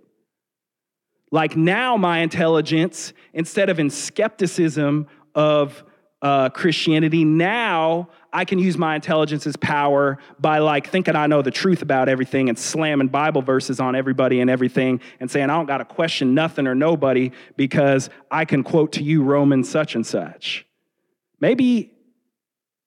Like 1.32 1.56
now, 1.56 1.98
my 1.98 2.20
intelligence, 2.20 3.14
instead 3.34 3.70
of 3.70 3.80
in 3.80 3.90
skepticism 3.90 5.08
of 5.34 5.84
uh, 6.24 6.50
Christianity, 6.50 7.26
now 7.26 8.08
I 8.32 8.46
can 8.46 8.58
use 8.58 8.78
my 8.78 8.96
intelligence 8.96 9.46
as 9.46 9.58
power 9.58 10.18
by 10.40 10.60
like 10.60 10.88
thinking 10.88 11.18
I 11.18 11.28
know 11.28 11.42
the 11.42 11.52
truth 11.52 11.82
about 11.82 12.08
everything 12.08 12.48
and 12.48 12.58
slamming 12.58 13.10
Bible 13.10 13.42
verses 13.42 13.82
on 13.82 13.94
everybody 13.94 14.40
and 14.40 14.50
everything 14.50 15.02
and 15.20 15.30
saying 15.30 15.50
I 15.50 15.58
don't 15.58 15.66
got 15.66 15.80
to 15.80 15.86
question 15.86 16.34
nothing 16.34 16.66
or 16.66 16.76
nobody 16.76 17.32
because 17.58 18.10
I 18.32 18.46
can 18.46 18.64
quote 18.64 18.94
to 18.94 19.04
you 19.04 19.22
Romans 19.22 19.70
such 19.70 19.96
and 19.96 20.08
such. 20.08 20.66
Maybe, 21.42 21.92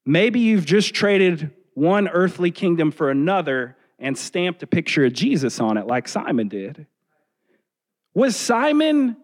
maybe 0.06 0.40
you've 0.40 0.64
just 0.64 0.94
traded 0.94 1.52
one 1.74 2.08
earthly 2.08 2.50
kingdom 2.50 2.90
for 2.90 3.10
another 3.10 3.76
and 3.98 4.16
stamped 4.16 4.62
a 4.62 4.66
picture 4.66 5.04
of 5.04 5.12
Jesus 5.12 5.60
on 5.60 5.76
it, 5.76 5.86
like 5.86 6.08
Simon 6.08 6.48
did. 6.48 6.86
Was 8.14 8.34
Simon 8.34 9.18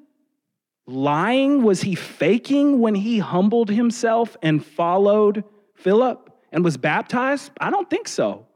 lying? 0.86 1.62
Was 1.62 1.82
he 1.82 1.94
faking 1.94 2.80
when 2.80 2.94
he 2.94 3.18
humbled 3.18 3.70
himself 3.70 4.36
and 4.42 4.64
followed 4.64 5.44
Philip 5.74 6.30
and 6.50 6.64
was 6.64 6.76
baptized? 6.76 7.52
I 7.60 7.70
don't 7.70 7.88
think 7.88 8.08
so. 8.08 8.46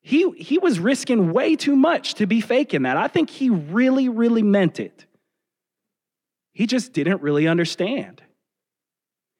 He, 0.00 0.30
he 0.38 0.58
was 0.58 0.78
risking 0.78 1.32
way 1.32 1.56
too 1.56 1.74
much 1.74 2.14
to 2.14 2.26
be 2.26 2.40
faking 2.40 2.82
that. 2.82 2.96
I 2.96 3.08
think 3.08 3.28
he 3.28 3.50
really, 3.50 4.08
really 4.08 4.42
meant 4.42 4.78
it. 4.78 5.04
He 6.52 6.66
just 6.66 6.92
didn't 6.92 7.22
really 7.22 7.48
understand. 7.48 8.22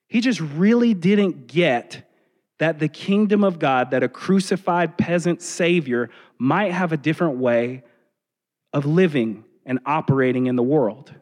He 0.08 0.20
just 0.20 0.40
really 0.40 0.92
didn't 0.92 1.46
get 1.46 2.02
that 2.58 2.78
the 2.78 2.88
kingdom 2.88 3.44
of 3.44 3.58
God, 3.58 3.90
that 3.90 4.02
a 4.02 4.08
crucified 4.08 4.96
peasant 4.96 5.42
savior 5.42 6.10
might 6.38 6.72
have 6.72 6.92
a 6.92 6.96
different 6.96 7.38
way 7.38 7.82
of 8.72 8.86
living 8.86 9.44
and 9.64 9.78
operating 9.86 10.46
in 10.46 10.56
the 10.56 10.62
world. 10.62 11.14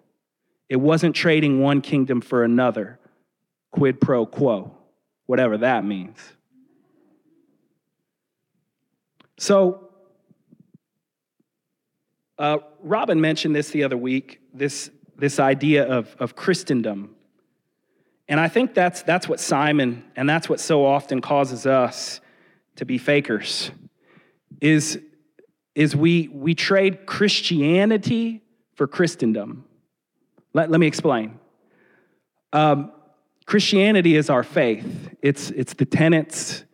It 0.68 0.76
wasn't 0.76 1.14
trading 1.14 1.60
one 1.60 1.80
kingdom 1.80 2.20
for 2.20 2.44
another, 2.44 2.98
quid 3.70 4.00
pro 4.00 4.26
quo, 4.26 4.76
whatever 5.26 5.58
that 5.58 5.84
means. 5.84 6.18
So, 9.36 9.88
uh, 12.38 12.58
Robin 12.82 13.20
mentioned 13.20 13.54
this 13.54 13.70
the 13.70 13.84
other 13.84 13.96
week 13.96 14.40
this, 14.52 14.90
this 15.16 15.38
idea 15.38 15.84
of, 15.86 16.14
of 16.18 16.34
Christendom 16.34 17.14
and 18.28 18.40
I 18.40 18.48
think 18.48 18.74
that's, 18.74 19.02
that's 19.02 19.28
what 19.28 19.38
Simon, 19.38 20.04
and 20.16 20.28
that's 20.28 20.48
what 20.48 20.60
so 20.60 20.86
often 20.86 21.20
causes 21.20 21.66
us 21.66 22.20
to 22.76 22.84
be 22.84 22.98
fakers, 22.98 23.70
is, 24.60 24.98
is 25.74 25.94
we, 25.94 26.28
we 26.28 26.54
trade 26.54 27.06
Christianity 27.06 28.42
for 28.74 28.86
Christendom. 28.86 29.64
Let, 30.54 30.70
let 30.70 30.80
me 30.80 30.86
explain. 30.86 31.38
Um, 32.52 32.92
Christianity 33.44 34.16
is 34.16 34.30
our 34.30 34.42
faith. 34.42 35.10
It's, 35.20 35.50
it's 35.50 35.74
the 35.74 35.84
tenets 35.84 36.64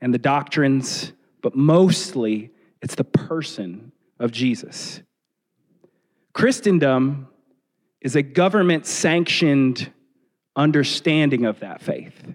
and 0.00 0.12
the 0.12 0.18
doctrines, 0.18 1.12
but 1.40 1.54
mostly 1.54 2.50
it's 2.82 2.96
the 2.96 3.04
person 3.04 3.92
of 4.18 4.32
Jesus. 4.32 5.00
Christendom 6.32 7.28
is 8.00 8.16
a 8.16 8.22
government 8.22 8.86
sanctioned 8.86 9.92
understanding 10.56 11.46
of 11.46 11.60
that 11.60 11.80
faith. 11.80 12.34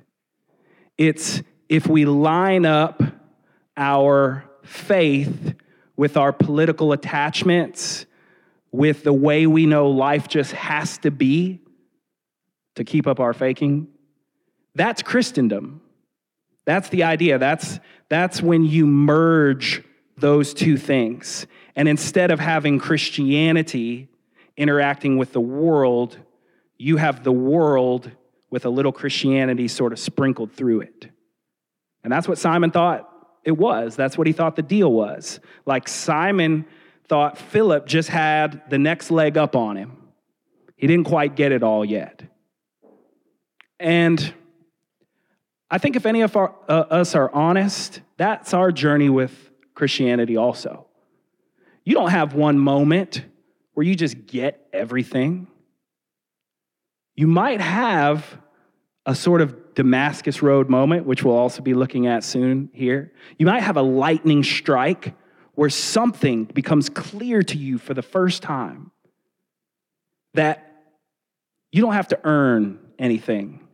It's 0.97 1.43
if 1.69 1.87
we 1.87 2.05
line 2.05 2.65
up 2.65 3.01
our 3.75 4.45
faith 4.63 5.55
with 5.97 6.17
our 6.17 6.31
political 6.31 6.91
attachments, 6.91 8.05
with 8.75 9.03
the 9.03 9.13
way 9.13 9.47
we 9.47 9.65
know 9.65 9.89
life 9.89 10.27
just 10.27 10.51
has 10.51 10.97
to 10.99 11.11
be 11.11 11.61
to 12.75 12.83
keep 12.83 13.07
up 13.07 13.19
our 13.19 13.33
faking, 13.33 13.87
that's 14.75 15.01
Christendom. 15.01 15.81
That's 16.65 16.89
the 16.89 17.03
idea. 17.03 17.37
That's, 17.37 17.79
that's 18.09 18.41
when 18.41 18.65
you 18.65 18.85
merge 18.85 19.83
those 20.17 20.53
two 20.53 20.77
things. 20.77 21.47
And 21.75 21.87
instead 21.87 22.31
of 22.31 22.39
having 22.39 22.79
Christianity 22.79 24.09
interacting 24.57 25.17
with 25.17 25.31
the 25.31 25.41
world, 25.41 26.17
you 26.77 26.97
have 26.97 27.23
the 27.23 27.31
world 27.31 28.11
with 28.49 28.65
a 28.65 28.69
little 28.69 28.91
Christianity 28.91 29.67
sort 29.67 29.93
of 29.93 29.99
sprinkled 29.99 30.53
through 30.53 30.81
it. 30.81 31.09
And 32.03 32.11
that's 32.11 32.27
what 32.27 32.37
Simon 32.37 32.71
thought 32.71 33.09
it 33.43 33.57
was. 33.57 33.95
That's 33.95 34.17
what 34.17 34.27
he 34.27 34.33
thought 34.33 34.55
the 34.55 34.61
deal 34.61 34.91
was. 34.91 35.39
Like 35.65 35.87
Simon 35.87 36.65
thought 37.07 37.37
Philip 37.37 37.85
just 37.85 38.09
had 38.09 38.69
the 38.69 38.77
next 38.77 39.11
leg 39.11 39.37
up 39.37 39.55
on 39.55 39.77
him. 39.77 39.97
He 40.75 40.87
didn't 40.87 41.05
quite 41.05 41.35
get 41.35 41.51
it 41.51 41.63
all 41.63 41.85
yet. 41.85 42.23
And 43.79 44.33
I 45.69 45.77
think 45.77 45.95
if 45.95 46.05
any 46.05 46.21
of 46.21 46.35
our, 46.35 46.53
uh, 46.67 46.85
us 46.89 47.15
are 47.15 47.31
honest, 47.33 48.01
that's 48.17 48.53
our 48.53 48.71
journey 48.71 49.09
with 49.09 49.51
Christianity 49.73 50.37
also. 50.37 50.87
You 51.83 51.93
don't 51.93 52.11
have 52.11 52.33
one 52.33 52.57
moment 52.57 53.23
where 53.73 53.85
you 53.85 53.95
just 53.95 54.25
get 54.25 54.67
everything. 54.73 55.47
You 57.15 57.27
might 57.27 57.61
have 57.61 58.37
a 59.05 59.13
sort 59.13 59.41
of 59.41 59.75
Damascus 59.75 60.41
Road 60.41 60.69
moment, 60.69 61.05
which 61.05 61.23
we'll 61.23 61.37
also 61.37 61.61
be 61.61 61.73
looking 61.73 62.07
at 62.07 62.23
soon 62.23 62.69
here. 62.73 63.11
You 63.37 63.45
might 63.45 63.61
have 63.61 63.77
a 63.77 63.81
lightning 63.81 64.43
strike 64.43 65.13
where 65.55 65.69
something 65.69 66.45
becomes 66.45 66.89
clear 66.89 67.41
to 67.43 67.57
you 67.57 67.77
for 67.77 67.93
the 67.93 68.01
first 68.01 68.43
time 68.43 68.91
that 70.33 70.83
you 71.71 71.81
don't 71.81 71.93
have 71.93 72.09
to 72.09 72.19
earn 72.23 72.79
anything, 72.99 73.67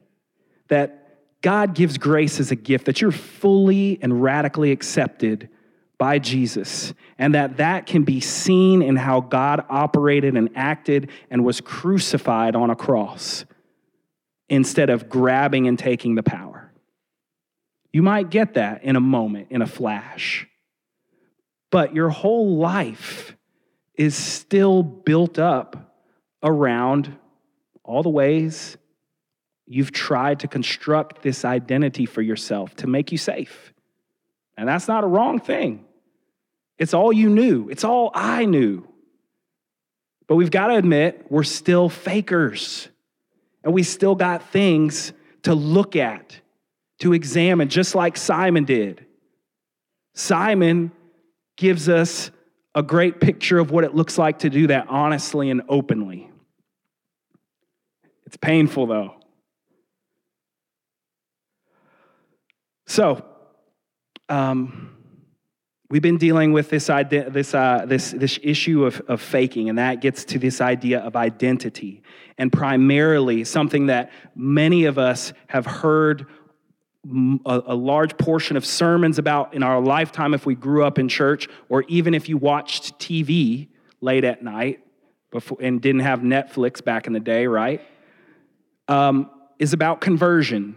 that 0.67 1.17
God 1.41 1.73
gives 1.73 1.97
grace 1.97 2.39
as 2.39 2.51
a 2.51 2.55
gift, 2.55 2.85
that 2.85 3.01
you're 3.01 3.11
fully 3.11 3.99
and 4.01 4.21
radically 4.21 4.71
accepted 4.71 5.49
by 5.97 6.17
Jesus, 6.17 6.93
and 7.19 7.35
that 7.35 7.57
that 7.57 7.85
can 7.85 8.03
be 8.03 8.19
seen 8.19 8.81
in 8.81 8.95
how 8.95 9.21
God 9.21 9.63
operated 9.69 10.35
and 10.35 10.49
acted 10.55 11.11
and 11.29 11.45
was 11.45 11.61
crucified 11.61 12.55
on 12.55 12.71
a 12.71 12.75
cross 12.75 13.45
instead 14.49 14.89
of 14.89 15.09
grabbing 15.09 15.67
and 15.67 15.77
taking 15.77 16.15
the 16.15 16.23
power. 16.23 16.71
You 17.93 18.01
might 18.01 18.29
get 18.29 18.55
that 18.55 18.83
in 18.83 18.95
a 18.95 18.99
moment, 18.99 19.47
in 19.51 19.61
a 19.61 19.67
flash, 19.67 20.47
but 21.71 21.95
your 21.95 22.09
whole 22.09 22.57
life 22.57 23.35
is 23.95 24.15
still 24.15 24.83
built 24.83 25.39
up 25.39 25.95
around 26.43 27.15
all 27.83 28.03
the 28.03 28.09
ways 28.09 28.77
you've 29.65 29.91
tried 29.91 30.41
to 30.41 30.47
construct 30.47 31.21
this 31.21 31.45
identity 31.45 32.05
for 32.05 32.21
yourself 32.21 32.75
to 32.75 32.87
make 32.87 33.11
you 33.11 33.17
safe. 33.17 33.73
And 34.57 34.67
that's 34.67 34.87
not 34.87 35.03
a 35.03 35.07
wrong 35.07 35.39
thing. 35.39 35.85
It's 36.77 36.93
all 36.93 37.13
you 37.13 37.29
knew, 37.29 37.69
it's 37.69 37.83
all 37.83 38.11
I 38.13 38.45
knew. 38.45 38.87
But 40.27 40.35
we've 40.35 40.51
got 40.51 40.67
to 40.67 40.75
admit, 40.75 41.25
we're 41.29 41.43
still 41.43 41.89
fakers. 41.89 42.87
And 43.63 43.73
we 43.73 43.83
still 43.83 44.15
got 44.15 44.49
things 44.49 45.13
to 45.43 45.53
look 45.53 45.95
at, 45.95 46.39
to 46.99 47.13
examine, 47.13 47.69
just 47.69 47.95
like 47.95 48.17
Simon 48.17 48.63
did. 48.65 49.05
Simon 50.13 50.91
gives 51.61 51.87
us 51.87 52.31
a 52.73 52.81
great 52.81 53.21
picture 53.21 53.59
of 53.59 53.69
what 53.69 53.83
it 53.83 53.93
looks 53.93 54.17
like 54.17 54.39
to 54.39 54.49
do 54.49 54.65
that 54.65 54.87
honestly 54.89 55.51
and 55.51 55.61
openly. 55.69 56.27
It's 58.25 58.35
painful, 58.35 58.87
though. 58.87 59.13
So, 62.87 63.23
um, 64.27 64.91
We've 65.91 66.01
been 66.01 66.17
dealing 66.17 66.53
with 66.53 66.69
this, 66.69 66.85
this, 66.87 67.53
uh, 67.53 67.83
this, 67.85 68.11
this 68.11 68.39
issue 68.41 68.85
of, 68.85 69.01
of 69.09 69.21
faking, 69.21 69.67
and 69.67 69.77
that 69.77 69.99
gets 69.99 70.23
to 70.23 70.39
this 70.39 70.61
idea 70.61 70.99
of 70.99 71.17
identity. 71.17 72.01
And 72.37 72.49
primarily, 72.49 73.43
something 73.43 73.87
that 73.87 74.09
many 74.33 74.85
of 74.85 74.97
us 74.97 75.33
have 75.47 75.65
heard 75.65 76.27
a, 77.45 77.61
a, 77.67 77.75
large 77.75 78.17
portion 78.17 78.55
of 78.57 78.65
sermons 78.65 79.17
about 79.17 79.53
in 79.53 79.63
our 79.63 79.81
lifetime 79.81 80.33
if 80.33 80.45
we 80.45 80.53
grew 80.53 80.83
up 80.83 80.99
in 80.99 81.07
church, 81.07 81.47
or 81.67 81.83
even 81.87 82.13
if 82.13 82.29
you 82.29 82.37
watched 82.37 82.99
TV 82.99 83.69
late 84.01 84.23
at 84.23 84.43
night 84.43 84.81
before, 85.31 85.57
and 85.61 85.81
didn't 85.81 86.01
have 86.01 86.19
Netflix 86.19 86.83
back 86.83 87.07
in 87.07 87.13
the 87.13 87.19
day, 87.19 87.47
right? 87.47 87.81
Um, 88.87 89.31
is 89.57 89.73
about 89.73 89.99
conversion, 89.99 90.75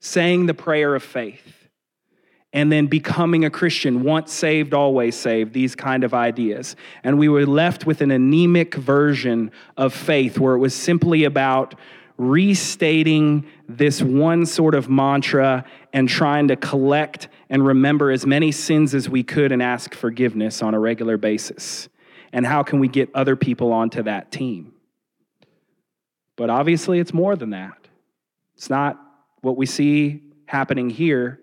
saying 0.00 0.46
the 0.46 0.54
prayer 0.54 0.94
of 0.94 1.02
faith 1.02 1.56
and 2.56 2.72
then 2.72 2.86
becoming 2.86 3.44
a 3.44 3.50
Christian, 3.50 4.02
once 4.02 4.32
saved, 4.32 4.72
always 4.72 5.14
saved, 5.14 5.52
these 5.52 5.74
kind 5.74 6.04
of 6.04 6.14
ideas. 6.14 6.74
And 7.04 7.18
we 7.18 7.28
were 7.28 7.44
left 7.44 7.84
with 7.84 8.00
an 8.00 8.10
anemic 8.10 8.74
version 8.74 9.50
of 9.76 9.92
faith 9.92 10.38
where 10.38 10.54
it 10.54 10.58
was 10.58 10.74
simply 10.74 11.24
about 11.24 11.74
restating 12.18 13.46
this 13.68 14.02
one 14.02 14.46
sort 14.46 14.74
of 14.74 14.88
mantra 14.88 15.64
and 15.92 16.08
trying 16.08 16.48
to 16.48 16.56
collect 16.56 17.28
and 17.50 17.64
remember 17.66 18.10
as 18.10 18.26
many 18.26 18.52
sins 18.52 18.94
as 18.94 19.08
we 19.08 19.22
could 19.22 19.52
and 19.52 19.62
ask 19.62 19.94
forgiveness 19.94 20.62
on 20.62 20.74
a 20.74 20.78
regular 20.78 21.16
basis. 21.16 21.88
And 22.32 22.46
how 22.46 22.62
can 22.62 22.80
we 22.80 22.88
get 22.88 23.10
other 23.14 23.36
people 23.36 23.72
onto 23.72 24.02
that 24.02 24.30
team? 24.30 24.72
But 26.36 26.50
obviously, 26.50 26.98
it's 26.98 27.14
more 27.14 27.36
than 27.36 27.50
that. 27.50 27.88
It's 28.56 28.70
not 28.70 29.00
what 29.40 29.56
we 29.56 29.66
see 29.66 30.22
happening 30.46 30.90
here 30.90 31.40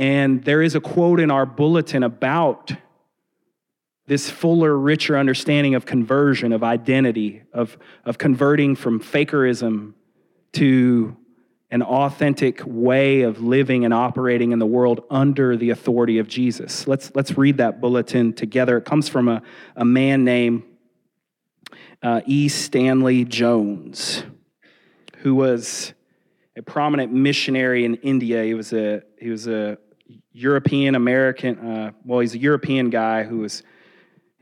and 0.00 0.42
there 0.44 0.62
is 0.62 0.74
a 0.74 0.80
quote 0.80 1.20
in 1.20 1.30
our 1.30 1.44
bulletin 1.44 2.02
about 2.02 2.72
this 4.10 4.28
fuller, 4.28 4.76
richer 4.76 5.16
understanding 5.16 5.76
of 5.76 5.86
conversion, 5.86 6.52
of 6.52 6.64
identity, 6.64 7.44
of, 7.52 7.78
of 8.04 8.18
converting 8.18 8.74
from 8.74 8.98
fakerism 8.98 9.94
to 10.52 11.16
an 11.70 11.80
authentic 11.80 12.60
way 12.66 13.20
of 13.20 13.40
living 13.40 13.84
and 13.84 13.94
operating 13.94 14.50
in 14.50 14.58
the 14.58 14.66
world 14.66 15.04
under 15.10 15.56
the 15.56 15.70
authority 15.70 16.18
of 16.18 16.26
Jesus. 16.26 16.88
Let's, 16.88 17.12
let's 17.14 17.38
read 17.38 17.58
that 17.58 17.80
bulletin 17.80 18.32
together. 18.32 18.78
It 18.78 18.84
comes 18.84 19.08
from 19.08 19.28
a, 19.28 19.42
a 19.76 19.84
man 19.84 20.24
named 20.24 20.64
uh, 22.02 22.22
E. 22.26 22.48
Stanley 22.48 23.24
Jones, 23.24 24.24
who 25.18 25.36
was 25.36 25.94
a 26.56 26.62
prominent 26.62 27.12
missionary 27.12 27.84
in 27.84 27.94
India. 27.94 28.42
He 28.42 28.54
was 28.54 28.72
a, 28.72 29.02
he 29.20 29.30
was 29.30 29.46
a 29.46 29.78
European 30.32 30.96
American, 30.96 31.58
uh, 31.60 31.92
well, 32.04 32.18
he's 32.18 32.34
a 32.34 32.38
European 32.38 32.90
guy 32.90 33.22
who 33.22 33.38
was 33.38 33.62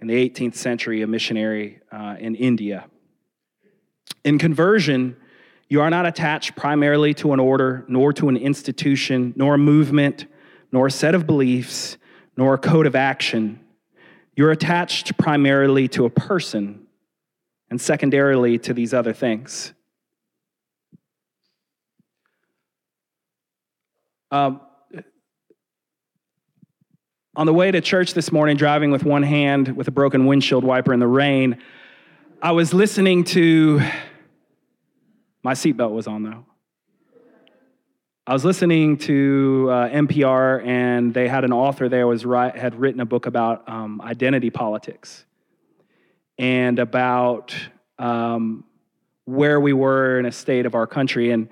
in 0.01 0.07
the 0.07 0.29
18th 0.29 0.55
century 0.55 1.03
a 1.03 1.07
missionary 1.07 1.81
uh, 1.91 2.17
in 2.19 2.35
India. 2.35 2.87
In 4.25 4.39
conversion, 4.39 5.17
you 5.69 5.81
are 5.81 5.91
not 5.91 6.07
attached 6.07 6.57
primarily 6.57 7.15
to 7.15 7.33
an 7.33 7.41
order, 7.41 7.85
nor 7.89 8.13
to 8.15 8.29
an 8.29 8.37
institution, 8.37 9.35
nor 9.37 9.55
a 9.55 9.59
movement, 9.59 10.27
nor 10.73 10.87
a 10.87 10.91
set 10.91 11.15
of 11.15 11.27
beliefs, 11.27 11.99
nor 12.37 12.55
a 12.55 12.59
code 12.59 12.87
of 12.87 12.95
action. 12.95 13.61
You're 14.35 14.51
attached 14.51 15.19
primarily 15.19 15.89
to 15.89 16.05
a 16.05 16.11
person 16.11 16.87
and 17.71 17.81
secondarily 17.81 18.59
to 18.61 18.73
these 18.73 18.95
other 18.95 19.13
things. 19.13 19.75
Um, 24.31 24.61
on 27.39 27.47
the 27.47 27.55
way 27.55 27.71
to 27.71 27.81
church 27.81 28.15
this 28.15 28.33
morning, 28.33 28.57
driving 28.57 28.91
with 28.91 29.05
one 29.05 29.23
hand 29.23 29.77
with 29.77 29.87
a 29.87 29.93
broken 29.93 30.27
windshield 30.27 30.65
wiper 30.65 30.93
in 30.93 30.99
the 30.99 31.07
rain, 31.07 31.57
I 32.43 32.51
was 32.51 32.75
listening 32.75 33.23
to 33.27 33.81
my 35.45 35.55
seatbelt 35.55 35.93
was 35.93 36.09
on 36.09 36.25
though. 36.25 36.45
I 38.27 38.33
was 38.33 38.45
listening 38.45 38.99
to 38.99 39.69
uh, 39.71 39.89
NPR, 39.89 40.67
and 40.67 41.15
they 41.15 41.29
had 41.29 41.45
an 41.45 41.53
author 41.53 41.89
there 41.89 42.09
was 42.09 42.25
had 42.25 42.75
written 42.75 43.01
a 43.01 43.07
book 43.07 43.27
about 43.27 43.69
um, 43.69 44.03
identity 44.03 44.51
politics 44.51 45.25
and 46.39 46.81
about 46.81 47.55
um, 48.01 48.65
where 49.27 49.61
we 49.61 49.73
were 49.73 50.19
in 50.19 50.27
a 50.27 50.33
state 50.33 50.67
of 50.67 50.75
our 50.75 50.89
country. 50.89 51.31
And 51.31 51.49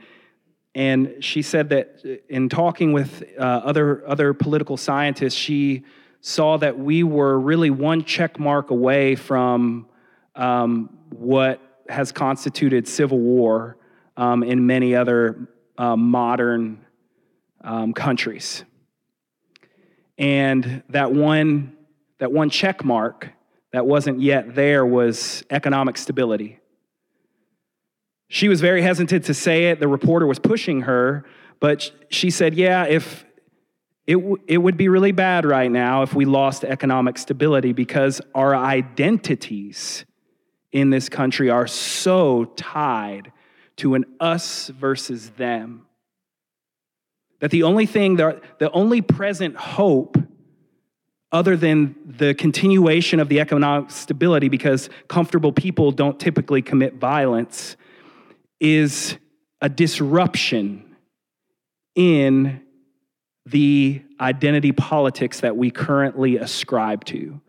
and 0.76 1.24
she 1.24 1.40
said 1.40 1.70
that 1.70 2.04
in 2.28 2.50
talking 2.50 2.92
with 2.92 3.22
uh, 3.38 3.42
other, 3.42 4.06
other 4.06 4.34
political 4.34 4.76
scientists, 4.76 5.32
she 5.32 5.84
saw 6.20 6.58
that 6.58 6.78
we 6.78 7.02
were 7.02 7.40
really 7.40 7.70
one 7.70 8.04
check 8.04 8.38
mark 8.38 8.68
away 8.68 9.14
from 9.14 9.88
um, 10.34 10.98
what 11.08 11.62
has 11.88 12.12
constituted 12.12 12.86
civil 12.86 13.18
war 13.18 13.78
um, 14.18 14.42
in 14.42 14.66
many 14.66 14.94
other 14.94 15.48
uh, 15.78 15.96
modern 15.96 16.84
um, 17.62 17.94
countries. 17.94 18.62
And 20.18 20.82
that 20.90 21.10
one, 21.10 21.74
that 22.18 22.32
one 22.32 22.50
check 22.50 22.84
mark 22.84 23.30
that 23.72 23.86
wasn't 23.86 24.20
yet 24.20 24.54
there 24.54 24.84
was 24.84 25.42
economic 25.48 25.96
stability. 25.96 26.60
She 28.28 28.48
was 28.48 28.60
very 28.60 28.82
hesitant 28.82 29.24
to 29.26 29.34
say 29.34 29.70
it. 29.70 29.80
The 29.80 29.88
reporter 29.88 30.26
was 30.26 30.38
pushing 30.38 30.82
her, 30.82 31.24
but 31.60 31.90
she 32.10 32.30
said, 32.30 32.54
Yeah, 32.54 32.84
if 32.84 33.24
it, 34.06 34.14
w- 34.14 34.38
it 34.46 34.58
would 34.58 34.76
be 34.76 34.88
really 34.88 35.12
bad 35.12 35.44
right 35.44 35.70
now 35.70 36.02
if 36.02 36.14
we 36.14 36.24
lost 36.24 36.64
economic 36.64 37.18
stability 37.18 37.72
because 37.72 38.20
our 38.34 38.54
identities 38.54 40.04
in 40.72 40.90
this 40.90 41.08
country 41.08 41.50
are 41.50 41.66
so 41.66 42.44
tied 42.56 43.32
to 43.76 43.94
an 43.94 44.04
us 44.20 44.68
versus 44.68 45.30
them. 45.30 45.86
That 47.40 47.50
the 47.50 47.64
only 47.64 47.86
thing, 47.86 48.16
the, 48.16 48.40
the 48.58 48.70
only 48.70 49.02
present 49.02 49.56
hope, 49.56 50.16
other 51.32 51.56
than 51.56 51.94
the 52.06 52.34
continuation 52.34 53.20
of 53.20 53.28
the 53.28 53.40
economic 53.40 53.90
stability, 53.90 54.48
because 54.48 54.88
comfortable 55.08 55.52
people 55.52 55.92
don't 55.92 56.18
typically 56.18 56.62
commit 56.62 56.94
violence, 56.94 57.76
is 58.60 59.16
a 59.60 59.68
disruption 59.68 60.96
in 61.94 62.62
the 63.46 64.02
identity 64.20 64.72
politics 64.72 65.40
that 65.40 65.56
we 65.56 65.70
currently 65.70 66.36
ascribe 66.36 67.04
to. 67.04 67.40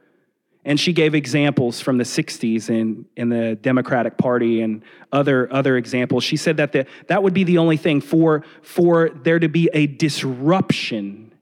And 0.63 0.79
she 0.79 0.91
gave 0.91 1.15
examples 1.15 1.79
from 1.79 1.97
the 1.97 2.03
60s 2.03 2.69
in, 2.69 3.05
in 3.15 3.29
the 3.29 3.55
Democratic 3.55 4.17
Party 4.17 4.61
and 4.61 4.83
other, 5.13 5.51
other 5.51 5.77
examples. 5.77 6.25
She 6.25 6.35
said 6.35 6.57
that 6.57 6.73
the, 6.73 6.85
that 7.07 7.23
would 7.23 7.33
be 7.33 7.45
the 7.45 7.57
only 7.57 7.77
thing 7.77 8.01
for, 8.01 8.43
for 8.61 9.09
there 9.09 9.39
to 9.39 9.47
be 9.47 9.69
a 9.73 9.87
disruption 9.87 11.33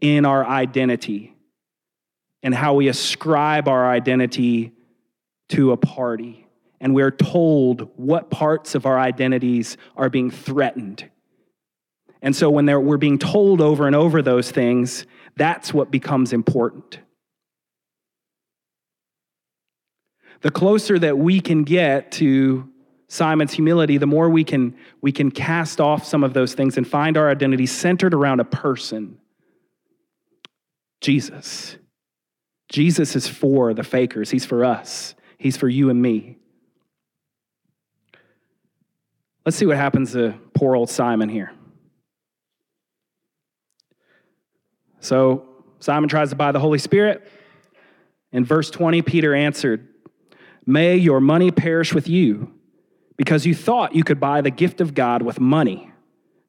in 0.00 0.24
our 0.24 0.46
identity 0.46 1.34
and 2.42 2.54
how 2.54 2.74
we 2.74 2.88
ascribe 2.88 3.66
our 3.66 3.90
identity 3.90 4.72
to 5.48 5.72
a 5.72 5.76
party. 5.76 6.46
And 6.80 6.94
we're 6.94 7.10
told 7.10 7.90
what 7.96 8.30
parts 8.30 8.74
of 8.74 8.86
our 8.86 8.98
identities 8.98 9.76
are 9.96 10.08
being 10.08 10.30
threatened. 10.30 11.08
And 12.22 12.34
so 12.34 12.50
when 12.50 12.66
we're 12.66 12.96
being 12.96 13.18
told 13.18 13.60
over 13.60 13.86
and 13.86 13.96
over 13.96 14.22
those 14.22 14.50
things, 14.50 15.06
that's 15.36 15.72
what 15.74 15.90
becomes 15.90 16.32
important. 16.32 16.98
the 20.40 20.50
closer 20.50 20.98
that 20.98 21.18
we 21.18 21.40
can 21.40 21.64
get 21.64 22.12
to 22.12 22.68
Simon's 23.08 23.52
humility, 23.52 23.98
the 23.98 24.06
more 24.06 24.28
we 24.28 24.44
can, 24.44 24.76
we 25.00 25.12
can 25.12 25.30
cast 25.30 25.80
off 25.80 26.04
some 26.04 26.22
of 26.22 26.34
those 26.34 26.54
things 26.54 26.76
and 26.76 26.86
find 26.86 27.16
our 27.16 27.30
identity 27.30 27.66
centered 27.66 28.14
around 28.14 28.40
a 28.40 28.44
person 28.44 29.18
Jesus. 31.00 31.76
Jesus 32.70 33.14
is 33.14 33.28
for 33.28 33.72
the 33.72 33.84
fakers, 33.84 34.30
He's 34.30 34.44
for 34.44 34.64
us, 34.64 35.14
He's 35.38 35.56
for 35.56 35.68
you 35.68 35.90
and 35.90 36.02
me. 36.02 36.38
Let's 39.48 39.56
see 39.56 39.64
what 39.64 39.78
happens 39.78 40.12
to 40.12 40.34
poor 40.52 40.76
old 40.76 40.90
Simon 40.90 41.30
here. 41.30 41.50
So, 45.00 45.48
Simon 45.80 46.10
tries 46.10 46.28
to 46.28 46.36
buy 46.36 46.52
the 46.52 46.60
Holy 46.60 46.78
Spirit. 46.78 47.26
In 48.30 48.44
verse 48.44 48.70
20, 48.70 49.00
Peter 49.00 49.34
answered, 49.34 49.88
May 50.66 50.98
your 50.98 51.22
money 51.22 51.50
perish 51.50 51.94
with 51.94 52.08
you, 52.08 52.52
because 53.16 53.46
you 53.46 53.54
thought 53.54 53.94
you 53.94 54.04
could 54.04 54.20
buy 54.20 54.42
the 54.42 54.50
gift 54.50 54.82
of 54.82 54.92
God 54.92 55.22
with 55.22 55.40
money. 55.40 55.90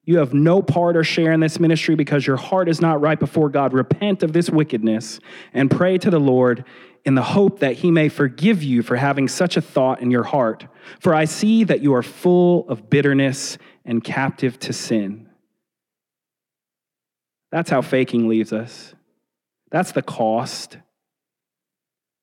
You 0.04 0.18
have 0.18 0.34
no 0.34 0.62
part 0.62 0.98
or 0.98 1.06
share 1.06 1.32
in 1.32 1.40
this 1.40 1.58
ministry 1.58 1.96
because 1.96 2.28
your 2.28 2.36
heart 2.36 2.68
is 2.68 2.82
not 2.82 3.00
right 3.00 3.18
before 3.18 3.48
God. 3.48 3.72
Repent 3.72 4.24
of 4.24 4.34
this 4.34 4.50
wickedness 4.50 5.22
and 5.54 5.72
pray 5.72 5.98
to 6.00 6.10
the 6.10 6.20
Lord 6.20 6.66
in 7.06 7.16
the 7.16 7.24
hope 7.24 7.60
that 7.60 7.76
he 7.76 7.92
may 7.92 8.10
forgive 8.10 8.62
you 8.62 8.84
for 8.84 8.96
having 8.96 9.28
such 9.28 9.58
a 9.58 9.62
thought 9.62 10.02
in 10.02 10.12
your 10.12 10.24
heart. 10.24 10.66
For 11.00 11.14
I 11.14 11.26
see 11.26 11.64
that 11.64 11.82
you 11.82 11.94
are 11.94 12.04
full 12.04 12.68
of 12.70 12.90
bitterness 12.90 13.58
and 13.86 14.04
captive 14.04 14.60
to 14.60 14.74
sin. 14.74 15.30
That's 17.52 17.70
how 17.70 17.82
faking 17.82 18.28
leaves 18.28 18.54
us. 18.54 18.94
That's 19.72 19.92
the 19.92 20.02
cost. 20.02 20.78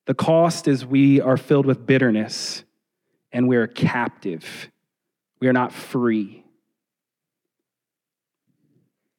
The 0.06 0.14
cost 0.14 0.68
is 0.68 0.84
we 0.86 1.20
are 1.20 1.36
filled 1.36 1.66
with 1.66 1.86
bitterness 1.86 2.64
and 3.32 3.48
we 3.48 3.56
are 3.56 3.66
captive. 3.66 4.70
We 5.40 5.48
are 5.48 5.52
not 5.52 5.72
free. 5.72 6.44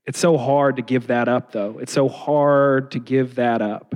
It's 0.05 0.19
so 0.19 0.37
hard 0.37 0.77
to 0.77 0.81
give 0.81 1.07
that 1.07 1.27
up, 1.27 1.51
though. 1.51 1.79
It's 1.79 1.91
so 1.91 2.07
hard 2.07 2.91
to 2.91 2.99
give 2.99 3.35
that 3.35 3.61
up 3.61 3.95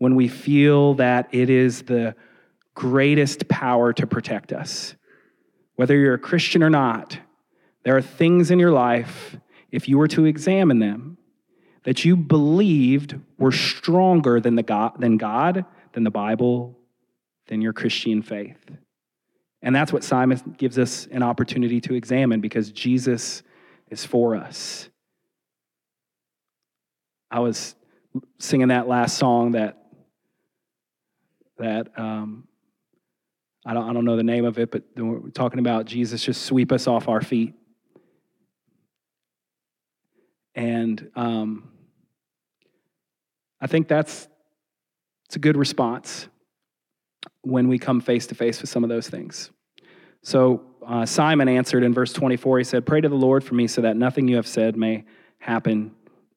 when 0.00 0.14
we 0.14 0.28
feel 0.28 0.94
that 0.94 1.28
it 1.30 1.50
is 1.50 1.82
the 1.82 2.14
greatest 2.74 3.48
power 3.48 3.92
to 3.92 4.06
protect 4.06 4.50
us. 4.50 4.94
Whether 5.76 5.94
you're 5.94 6.14
a 6.14 6.18
Christian 6.18 6.62
or 6.62 6.70
not, 6.70 7.18
there 7.84 7.98
are 7.98 8.02
things 8.02 8.50
in 8.50 8.58
your 8.58 8.72
life, 8.72 9.36
if 9.70 9.90
you 9.90 9.98
were 9.98 10.08
to 10.08 10.24
examine 10.24 10.78
them, 10.78 11.18
that 11.84 12.02
you 12.02 12.16
believed 12.16 13.20
were 13.38 13.52
stronger 13.52 14.40
than, 14.40 14.54
the 14.54 14.62
God, 14.62 14.98
than 14.98 15.18
God 15.18 15.66
than 15.92 16.04
the 16.04 16.10
Bible, 16.10 16.78
than 17.48 17.60
your 17.60 17.74
Christian 17.74 18.22
faith. 18.22 18.70
And 19.60 19.76
that's 19.76 19.92
what 19.92 20.02
Simon 20.02 20.54
gives 20.56 20.78
us 20.78 21.08
an 21.10 21.22
opportunity 21.22 21.78
to 21.82 21.92
examine 21.92 22.40
because 22.40 22.72
Jesus 22.72 23.42
is 23.90 24.02
for 24.06 24.34
us. 24.34 24.88
I 27.30 27.40
was 27.40 27.74
singing 28.38 28.68
that 28.68 28.88
last 28.88 29.18
song 29.18 29.52
that 29.52 29.79
that 31.60 31.98
um, 31.98 32.46
I 33.64 33.74
don't 33.74 33.88
I 33.88 33.92
don't 33.92 34.04
know 34.04 34.16
the 34.16 34.22
name 34.22 34.44
of 34.44 34.58
it, 34.58 34.70
but 34.70 34.82
we're 34.96 35.30
talking 35.30 35.58
about 35.58 35.86
Jesus 35.86 36.24
just 36.24 36.42
sweep 36.42 36.72
us 36.72 36.86
off 36.86 37.08
our 37.08 37.20
feet. 37.20 37.54
And 40.54 41.10
um, 41.14 41.70
I 43.60 43.66
think 43.66 43.88
that's 43.88 44.28
it's 45.26 45.36
a 45.36 45.38
good 45.38 45.56
response 45.56 46.26
when 47.42 47.68
we 47.68 47.78
come 47.78 48.00
face 48.00 48.26
to 48.26 48.34
face 48.34 48.60
with 48.60 48.70
some 48.70 48.82
of 48.82 48.90
those 48.90 49.08
things. 49.08 49.50
So 50.22 50.62
uh, 50.86 51.06
Simon 51.06 51.48
answered 51.48 51.84
in 51.84 51.94
verse 51.94 52.12
24, 52.12 52.58
he 52.58 52.64
said, 52.64 52.84
Pray 52.84 53.00
to 53.00 53.08
the 53.08 53.14
Lord 53.14 53.44
for 53.44 53.54
me 53.54 53.66
so 53.66 53.82
that 53.82 53.96
nothing 53.96 54.28
you 54.28 54.36
have 54.36 54.46
said 54.46 54.76
may 54.76 55.04
happen 55.38 55.92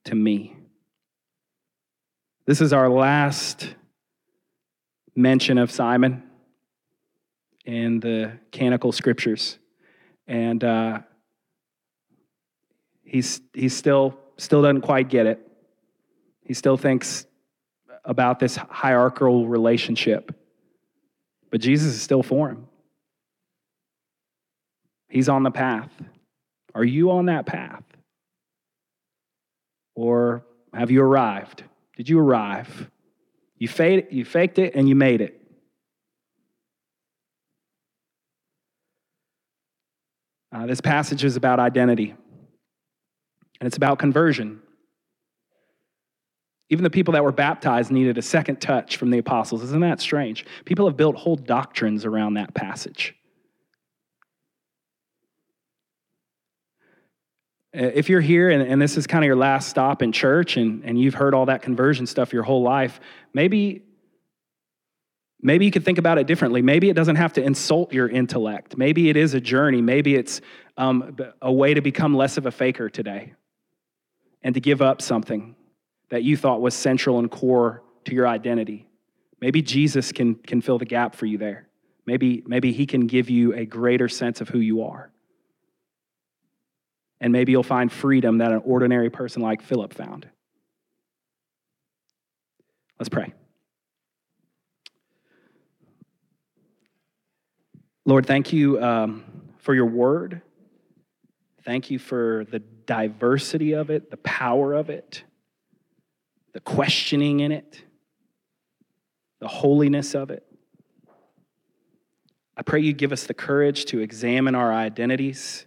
to 0.06 0.16
me. 0.16 0.56
This 2.46 2.62
is 2.62 2.74
our 2.74 2.90
last 2.90 3.76
mention 5.16 5.58
of 5.58 5.72
Simon 5.72 6.24
in 7.66 8.00
the 8.00 8.34
canonical 8.52 8.92
scriptures. 8.92 9.58
And 10.28 10.64
uh, 10.64 11.00
he's, 13.04 13.42
he's 13.54 13.76
still, 13.76 14.18
still 14.38 14.62
doesn't 14.62 14.82
quite 14.82 15.10
get 15.10 15.26
it. 15.26 15.48
He 16.46 16.54
still 16.54 16.78
thinks 16.78 17.26
about 18.06 18.40
this 18.40 18.56
hierarchical 18.56 19.48
relationship. 19.48 20.36
But 21.50 21.62
Jesus 21.62 21.94
is 21.94 22.02
still 22.02 22.24
for 22.24 22.50
him. 22.50 22.68
He's 25.10 25.30
on 25.30 25.44
the 25.44 25.52
path. 25.52 25.92
Are 26.74 26.84
you 26.84 27.12
on 27.12 27.28
that 27.28 27.46
path? 27.46 27.84
Or 29.96 30.44
have 30.74 30.90
you 30.90 31.04
arrived? 31.04 31.64
Did 31.96 32.10
you 32.10 32.20
arrive? 32.20 32.90
You, 33.64 33.70
faked, 33.70 34.12
you 34.12 34.26
faked 34.26 34.60
it 34.60 34.76
and 34.76 34.90
you 34.90 34.96
made 34.96 35.22
it. 35.22 35.40
Uh, 40.54 40.66
this 40.66 40.82
passage 40.82 41.24
is 41.24 41.38
about 41.38 41.62
identity, 41.62 42.14
and 43.62 43.68
it's 43.68 43.78
about 43.78 44.00
conversion. 44.00 44.62
Even 46.72 46.84
the 46.84 46.90
people 46.90 47.14
that 47.14 47.24
were 47.24 47.32
baptized 47.32 47.90
needed 47.90 48.18
a 48.18 48.22
second 48.22 48.60
touch 48.60 48.98
from 48.98 49.12
the 49.12 49.18
apostles. 49.20 49.64
Isn't 49.64 49.80
that 49.80 50.02
strange? 50.02 50.46
People 50.66 50.86
have 50.86 50.98
built 50.98 51.16
whole 51.16 51.38
doctrines 51.38 52.04
around 52.04 52.34
that 52.34 52.54
passage. 52.54 53.16
If 57.74 58.10
you're 58.10 58.22
here 58.22 58.50
and, 58.50 58.62
and 58.62 58.82
this 58.82 58.98
is 58.98 59.08
kind 59.08 59.24
of 59.24 59.28
your 59.28 59.36
last 59.36 59.70
stop 59.70 60.02
in 60.02 60.12
church 60.12 60.58
and, 60.58 60.84
and 60.86 61.00
you've 61.00 61.16
heard 61.16 61.34
all 61.34 61.48
that 61.48 61.62
conversion 61.62 62.06
stuff 62.06 62.32
your 62.32 62.44
whole 62.44 62.62
life, 62.62 63.00
maybe 63.34 63.84
Maybe 65.46 65.66
you 65.66 65.72
could 65.72 65.84
think 65.84 65.98
about 65.98 66.18
it 66.18 66.26
differently. 66.26 66.62
Maybe 66.62 66.90
it 66.90 66.94
doesn't 66.94 67.18
have 67.18 67.34
to 67.34 67.44
insult 67.44 67.92
your 67.92 68.08
intellect. 68.08 68.78
Maybe 68.78 69.10
it 69.10 69.18
is 69.18 69.34
a 69.34 69.42
journey. 69.42 69.82
Maybe 69.82 70.16
it's 70.16 70.40
um, 70.78 71.18
a 71.42 71.52
way 71.52 71.74
to 71.74 71.82
become 71.82 72.16
less 72.16 72.38
of 72.38 72.46
a 72.46 72.52
faker 72.52 72.90
today 72.90 73.34
and 74.42 74.56
to 74.56 74.62
give 74.62 74.82
up 74.82 75.02
something 75.02 75.54
that 76.10 76.24
you 76.24 76.38
thought 76.38 76.62
was 76.62 76.74
central 76.74 77.20
and 77.20 77.30
core 77.30 77.84
to 78.06 78.16
your 78.16 78.26
identity. 78.26 78.88
Maybe 79.42 79.62
Jesus 79.62 80.14
can, 80.14 80.36
can 80.36 80.62
fill 80.62 80.78
the 80.78 80.86
gap 80.86 81.14
for 81.14 81.26
you 81.26 81.38
there. 81.38 81.68
Maybe, 82.06 82.42
maybe 82.48 82.72
He 82.72 82.86
can 82.86 83.08
give 83.08 83.30
you 83.30 83.54
a 83.54 83.66
greater 83.66 84.08
sense 84.08 84.40
of 84.40 84.48
who 84.48 84.60
you 84.60 84.84
are. 84.84 85.12
And 87.22 87.32
maybe 87.32 87.52
you'll 87.52 87.64
find 87.64 87.92
freedom 87.92 88.40
that 88.40 88.52
an 88.52 88.62
ordinary 88.66 89.10
person 89.10 89.42
like 89.42 89.62
Philip 89.62 89.94
found. 89.94 90.28
Let's 93.00 93.10
pray. 93.10 93.34
Lord, 98.06 98.26
thank 98.26 98.52
you 98.52 98.82
um, 98.84 99.24
for 99.60 99.74
your 99.74 99.86
word. 99.86 100.42
Thank 101.64 101.90
you 101.90 102.00
for 102.00 102.46
the 102.52 102.60
diversity 102.60 103.74
of 103.74 103.90
it, 103.90 104.12
the 104.12 104.18
power 104.18 104.74
of 104.74 104.90
it, 104.90 105.24
the 106.52 106.60
questioning 106.60 107.40
in 107.40 107.54
it, 107.54 107.82
the 109.40 109.48
holiness 109.48 110.14
of 110.14 110.30
it. 110.30 110.46
I 112.56 112.62
pray 112.62 112.82
you 112.82 112.94
give 112.94 113.12
us 113.12 113.26
the 113.26 113.34
courage 113.34 113.86
to 113.86 114.00
examine 114.00 114.54
our 114.54 114.72
identities, 114.72 115.66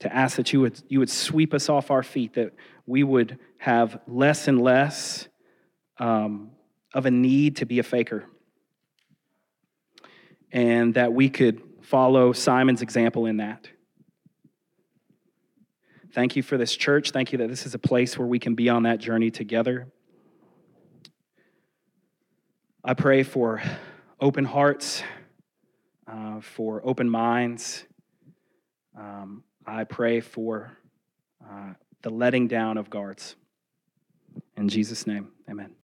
to 0.00 0.14
ask 0.14 0.36
that 0.36 0.52
you 0.52 0.60
would, 0.60 0.80
you 0.88 0.98
would 0.98 1.10
sweep 1.10 1.52
us 1.52 1.68
off 1.68 1.90
our 1.90 2.02
feet, 2.02 2.34
that 2.34 2.54
we 2.86 3.02
would 3.02 3.38
have 3.58 4.00
less 4.06 4.48
and 4.48 4.62
less 4.62 5.28
um, 5.98 6.50
of 6.94 7.06
a 7.06 7.10
need 7.10 7.56
to 7.56 7.66
be 7.66 7.78
a 7.78 7.82
faker 7.82 8.24
and 10.52 10.94
that 10.94 11.12
we 11.12 11.28
could 11.28 11.62
follow 11.82 12.32
Simon's 12.32 12.82
example 12.82 13.26
in 13.26 13.38
that. 13.38 13.68
Thank 16.12 16.36
you 16.36 16.42
for 16.42 16.56
this 16.56 16.74
church. 16.74 17.10
Thank 17.10 17.32
you 17.32 17.38
that 17.38 17.48
this 17.48 17.66
is 17.66 17.74
a 17.74 17.78
place 17.78 18.18
where 18.18 18.26
we 18.26 18.38
can 18.38 18.54
be 18.54 18.68
on 18.68 18.84
that 18.84 18.98
journey 18.98 19.30
together. 19.30 19.88
I 22.82 22.94
pray 22.94 23.22
for 23.22 23.62
open 24.20 24.44
hearts, 24.44 25.02
uh, 26.10 26.40
for 26.40 26.80
open 26.84 27.10
minds. 27.10 27.84
Um, 28.98 29.44
I 29.68 29.84
pray 29.84 30.20
for 30.20 30.78
uh, 31.44 31.74
the 32.02 32.10
letting 32.10 32.48
down 32.48 32.78
of 32.78 32.88
guards. 32.88 33.36
In 34.56 34.68
Jesus' 34.68 35.06
name, 35.06 35.28
amen. 35.48 35.74